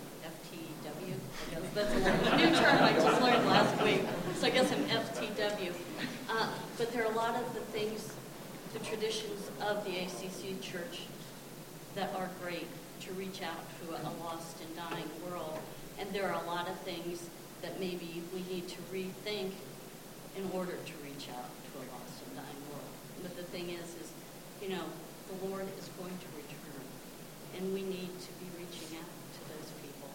[0.52, 1.16] FTW.
[1.74, 2.00] That's a
[2.38, 4.02] new term I just learned last week.
[4.36, 5.74] So I guess I'm FTW.
[6.30, 8.14] Uh, but there are a lot of the things,
[8.74, 11.02] the traditions of the ACC church
[11.96, 12.68] that are great
[13.02, 15.60] to reach out to a lost and dying world.
[16.00, 17.30] And there are a lot of things
[17.62, 19.52] that maybe we need to rethink
[20.38, 22.92] in order to reach out to a lost and dying world.
[23.22, 24.12] But the thing is, is,
[24.62, 24.86] you know,
[25.30, 26.84] the Lord is going to return,
[27.58, 30.10] and we need to be reaching out to those people.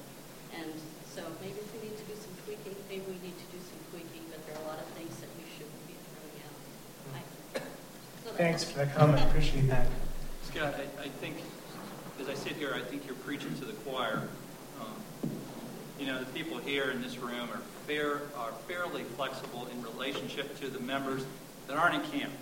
[0.59, 0.73] And
[1.15, 3.81] so maybe if we need to do some tweaking, maybe we need to do some
[3.91, 6.57] tweaking, but there are a lot of things that we shouldn't be throwing out.
[7.15, 7.61] I-
[8.25, 9.23] so that's Thanks for that comment.
[9.25, 9.87] Appreciate that.
[10.43, 11.37] Scott, I, I think,
[12.21, 14.29] as I sit here, I think you're preaching to the choir.
[14.81, 15.31] Um,
[15.99, 20.59] you know, the people here in this room are fair, are fairly flexible in relationship
[20.61, 21.25] to the members
[21.69, 22.33] that aren't in camp.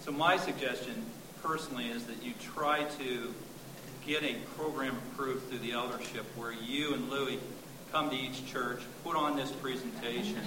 [0.00, 1.04] So my suggestion,
[1.42, 3.34] personally, is that you try to
[4.06, 7.40] get a program approved through the eldership where you and Louie
[7.90, 10.38] come to each church, put on this presentation,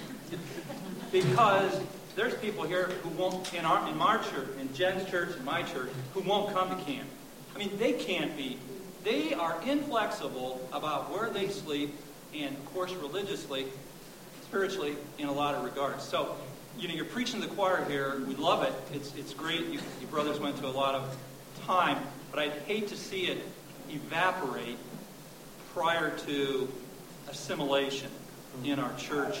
[1.12, 1.80] because
[2.16, 5.62] there's people here who won't, in our, in my church, in Jen's church, in my
[5.62, 7.08] church, who won't come to camp.
[7.54, 8.58] I mean, they can't be,
[9.04, 11.94] they are inflexible about where they sleep,
[12.34, 13.66] and of course, religiously,
[14.44, 16.02] spiritually, in a lot of regards.
[16.02, 16.36] So,
[16.78, 18.22] you know, you're preaching the choir here.
[18.26, 18.72] We love it.
[18.94, 19.66] It's, it's great.
[19.66, 21.16] You, you brothers went to a lot of
[21.66, 21.98] time,
[22.30, 23.38] but I'd hate to see it
[23.88, 24.78] evaporate
[25.74, 26.68] prior to
[27.28, 28.10] assimilation
[28.64, 29.38] in our church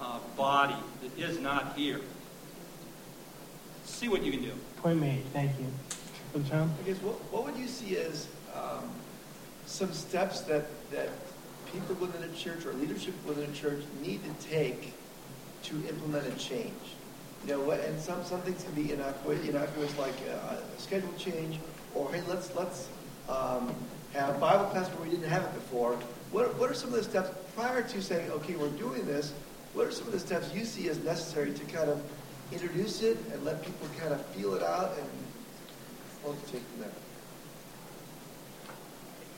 [0.00, 2.00] uh, body that is not here.
[3.84, 4.52] See what you can do.
[4.76, 5.24] Point made.
[5.32, 5.66] Thank you.
[6.32, 6.72] Brother Tom?
[6.82, 8.90] I guess what, what would you see as um,
[9.66, 11.08] some steps that, that
[11.72, 14.94] people within a church or leadership within a church need to take
[15.64, 16.72] to implement a change?
[17.46, 21.60] You know, and some, some things can be innocuous, innocuous like a, a schedule change,
[21.94, 22.88] or hey, let's, let's
[23.28, 23.74] um,
[24.14, 25.94] have Bible class where we didn't have it before.
[26.32, 29.32] What, what are some of the steps prior to saying, okay, we're doing this?
[29.74, 32.02] What are some of the steps you see as necessary to kind of
[32.52, 36.90] introduce it and let people kind of feel it out and take from there?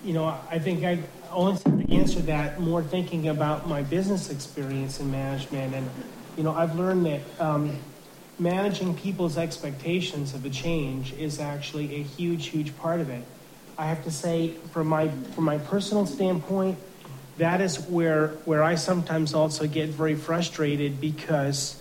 [0.05, 1.01] you know, I think I
[1.33, 5.75] only answered that more thinking about my business experience in management.
[5.75, 5.91] And,
[6.37, 7.77] you know, I've learned that um,
[8.39, 13.25] managing people's expectations of a change is actually a huge, huge part of it.
[13.79, 16.79] I have to say, from my, from my personal standpoint,
[17.39, 21.81] that is where, where I sometimes also get very frustrated because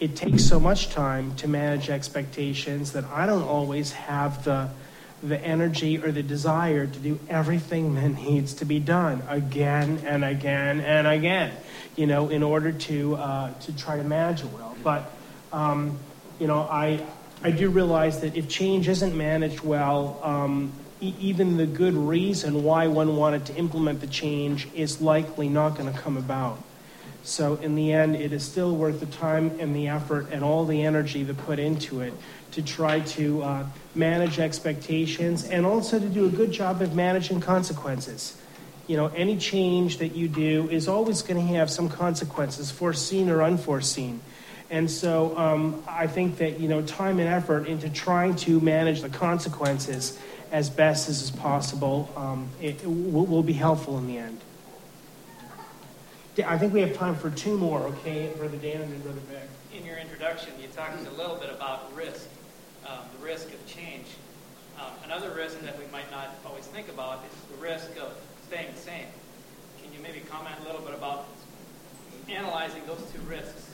[0.00, 4.70] it takes so much time to manage expectations that I don't always have the
[5.22, 10.24] the energy or the desire to do everything that needs to be done again and
[10.24, 11.52] again and again,
[11.94, 14.74] you know, in order to uh, to try to manage it well.
[14.82, 15.10] But
[15.52, 15.98] um,
[16.38, 17.04] you know, I
[17.42, 22.62] I do realize that if change isn't managed well, um, e- even the good reason
[22.64, 26.62] why one wanted to implement the change is likely not going to come about.
[27.22, 30.64] So in the end, it is still worth the time and the effort and all
[30.66, 32.12] the energy that put into it
[32.52, 37.40] to try to uh, manage expectations and also to do a good job of managing
[37.40, 38.36] consequences.
[38.86, 43.30] You know, any change that you do is always going to have some consequences, foreseen
[43.30, 44.20] or unforeseen.
[44.70, 49.02] And so um, I think that, you know, time and effort into trying to manage
[49.02, 50.18] the consequences
[50.52, 54.40] as best as is possible um, it, it will, will be helpful in the end.
[56.44, 59.48] I think we have time for two more, okay, Brother Dan and Brother Beck.
[59.76, 62.28] In your introduction, you talked a little bit about risk
[62.86, 64.06] um, the risk of change.
[64.78, 68.12] Um, another risk that we might not always think about is the risk of
[68.48, 69.06] staying the same.
[69.82, 71.26] Can you maybe comment a little bit about
[72.28, 73.69] analyzing those two risks?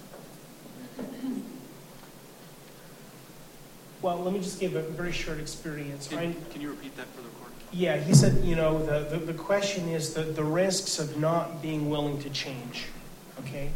[4.03, 6.07] Well, let me just give a very short experience.
[6.09, 7.57] Can, can you repeat that for the recording?
[7.73, 11.61] Yeah, he said, you know, the, the, the question is the, the risks of not
[11.61, 12.87] being willing to change.
[13.41, 13.71] Okay?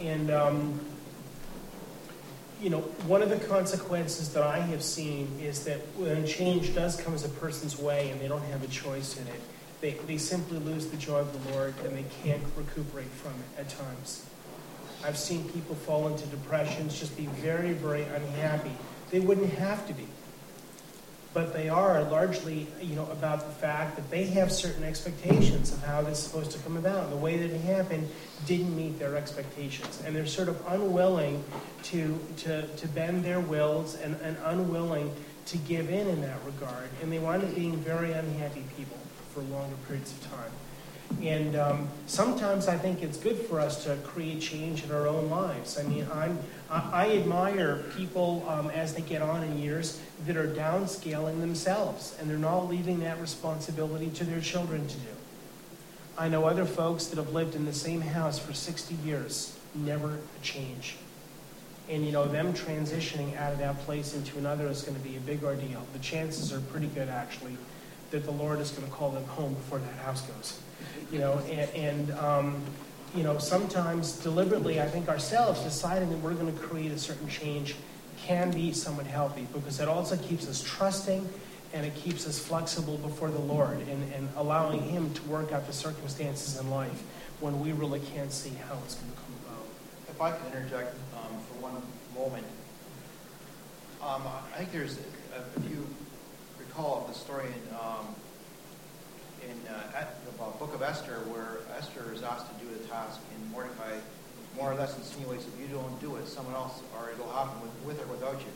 [0.00, 0.80] And um,
[2.60, 7.00] you know, one of the consequences that I have seen is that when change does
[7.00, 9.40] come as a person's way and they don't have a choice in it,
[9.80, 13.60] they, they simply lose the joy of the Lord and they can't recuperate from it
[13.60, 14.27] at times.
[15.04, 18.72] I've seen people fall into depressions, just be very, very unhappy.
[19.10, 20.06] They wouldn't have to be
[21.34, 25.82] but they are largely, you know, about the fact that they have certain expectations of
[25.84, 27.04] how this is supposed to come about.
[27.04, 28.08] And the way that it happened
[28.46, 30.02] didn't meet their expectations.
[30.04, 31.44] And they're sort of unwilling
[31.84, 35.14] to, to, to bend their wills and, and unwilling
[35.46, 36.88] to give in in that regard.
[37.02, 38.98] And they wind up being very unhappy people
[39.32, 40.50] for longer periods of time.
[41.22, 45.30] And um, sometimes I think it's good for us to create change in our own
[45.30, 45.78] lives.
[45.78, 46.38] I mean, I'm,
[46.70, 52.16] I, I admire people um, as they get on in years that are downscaling themselves
[52.20, 55.08] and they're not leaving that responsibility to their children to do.
[56.18, 60.14] I know other folks that have lived in the same house for 60 years, never
[60.14, 60.96] a change.
[61.88, 65.16] And you know, them transitioning out of that place into another is going to be
[65.16, 65.86] a big ordeal.
[65.92, 67.56] The chances are pretty good, actually,
[68.10, 70.60] that the Lord is going to call them home before that house goes
[71.10, 72.62] you know, and, and um,
[73.14, 77.28] you know, sometimes deliberately, I think ourselves deciding that we're going to create a certain
[77.28, 77.76] change
[78.18, 81.26] can be somewhat healthy because it also keeps us trusting
[81.72, 85.66] and it keeps us flexible before the Lord and, and allowing Him to work out
[85.66, 87.02] the circumstances in life
[87.40, 89.66] when we really can't see how it's going to come about.
[90.08, 91.82] If I can interject um, for one
[92.14, 92.46] moment,
[94.02, 95.86] um, I think there's, a you
[96.78, 98.06] recall the story in um,
[99.42, 103.50] in uh, the book of Esther, where Esther is asked to do the task, and
[103.50, 103.98] Mordecai
[104.54, 107.72] more or less insinuates if you don't do it, someone else, or it'll happen with,
[107.84, 108.54] with or without you.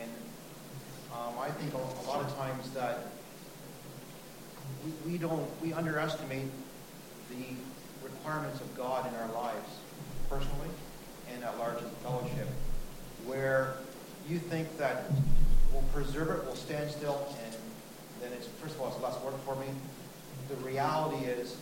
[0.00, 0.10] And
[1.12, 3.06] um, I think a, a, lot of times that
[4.84, 6.50] we, we don't, we underestimate
[7.30, 7.44] the
[8.02, 9.70] requirements of God in our lives,
[10.28, 10.70] personally
[11.32, 12.48] and at large as a fellowship,
[13.24, 13.74] where
[14.28, 15.04] you think that
[15.78, 17.54] we'll preserve it, we'll stand still, and
[18.20, 19.66] then it's, first of all, it's less work for me.
[20.48, 21.56] The reality is,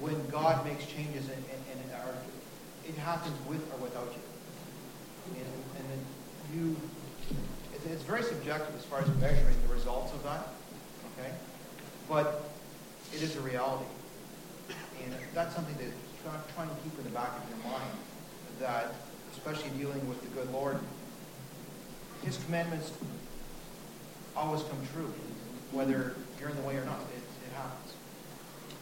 [0.00, 2.14] when God makes changes in, in, in our,
[2.86, 4.22] it happens with or without you.
[5.36, 5.46] And,
[5.78, 6.00] and then
[6.54, 6.76] you,
[7.92, 10.48] it's, very subjective as far as measuring the results of that,
[11.18, 11.32] okay?
[12.08, 12.50] But
[13.14, 13.84] it is a reality.
[15.04, 15.92] And that's something that
[16.24, 17.90] trying to try, try and keep in the back of your mind,
[18.60, 18.94] that
[19.32, 20.78] especially dealing with the good Lord,
[22.24, 22.92] his commandments
[24.36, 25.12] always come true
[25.72, 27.00] whether you're in the way or not.
[27.14, 27.94] It, it happens.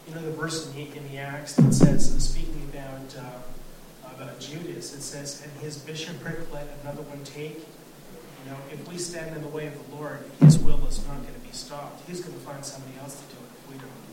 [0.06, 4.38] You know the verse in the, in the Acts that says, speaking about uh, about
[4.38, 9.34] Judas, it says, "And his bishopric let another one take." You know, if we stand
[9.34, 12.06] in the way of the Lord, His will is not going to be stopped.
[12.06, 14.06] He's going to find somebody else to do it if we don't.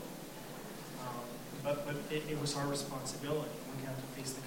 [1.06, 1.22] Um,
[1.62, 3.54] but but it, it, was our responsibility.
[3.78, 4.42] We have to face the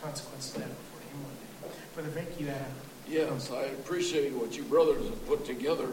[0.00, 1.76] consequences of that before Him one day.
[1.92, 2.72] Brother Vic, you had.
[3.08, 5.90] Yes, I appreciate what you brothers have put together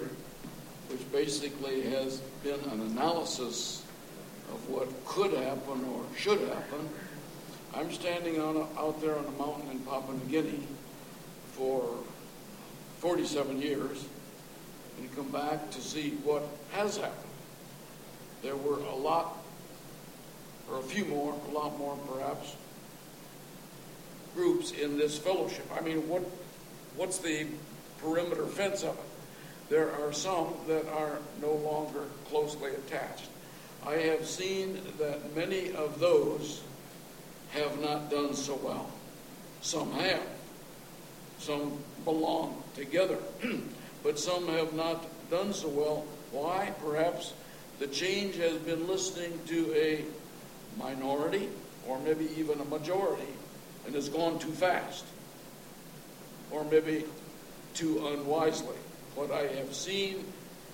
[0.93, 3.83] which basically has been an analysis
[4.51, 6.87] of what could happen or should happen.
[7.73, 10.67] I'm standing on a, out there on a mountain in Papua New Guinea
[11.53, 11.97] for
[12.99, 14.05] 47 years
[14.99, 16.43] and come back to see what
[16.73, 17.17] has happened.
[18.43, 19.37] There were a lot,
[20.69, 22.55] or a few more, a lot more perhaps,
[24.35, 25.65] groups in this fellowship.
[25.75, 26.23] I mean, what,
[26.95, 27.47] what's the
[27.99, 29.69] perimeter fence of it?
[29.69, 33.29] There are some that are no longer closely attached.
[33.85, 36.61] I have seen that many of those
[37.51, 38.89] have not done so well.
[39.61, 40.23] Some have.
[41.39, 43.17] Some belong together.
[44.03, 46.05] but some have not done so well.
[46.31, 46.73] Why?
[46.83, 47.33] Perhaps
[47.79, 50.05] the change has been listening to a
[50.77, 51.49] minority
[51.87, 53.23] or maybe even a majority
[53.85, 55.05] and has gone too fast
[56.53, 57.03] or maybe
[57.73, 58.75] too unwisely.
[59.15, 60.23] What I have seen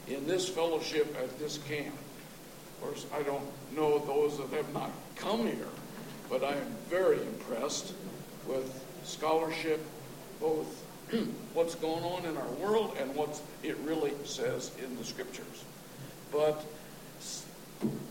[0.08, 4.92] in this fellowship at this camp, of course, I don't know those that have not
[5.16, 5.68] come here,
[6.30, 7.94] but I am very impressed
[8.46, 9.80] with scholarship,
[10.40, 10.84] both
[11.54, 15.64] what's going on in our world and what it really says in the scriptures.
[16.32, 16.64] But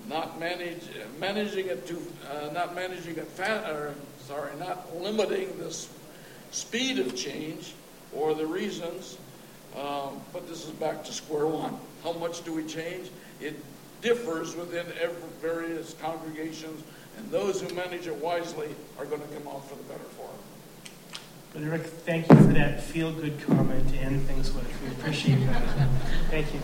[0.09, 0.83] not manage,
[1.21, 2.03] managing it to,
[2.33, 3.95] uh, not managing it fat, or
[4.27, 5.89] sorry, not limiting this
[6.51, 7.75] speed of change
[8.13, 9.19] or the reasons.
[9.77, 11.79] Um, but this is back to square one.
[12.03, 13.11] How much do we change?
[13.41, 13.55] It
[14.03, 16.83] differs within every various congregations,
[17.17, 18.69] and those who manage it wisely
[18.99, 21.21] are going to come out for the better for it.
[21.53, 24.67] Brother Rick, thank you for that feel good comment to end things with.
[24.83, 25.89] We appreciate that.
[26.31, 26.61] Thank you.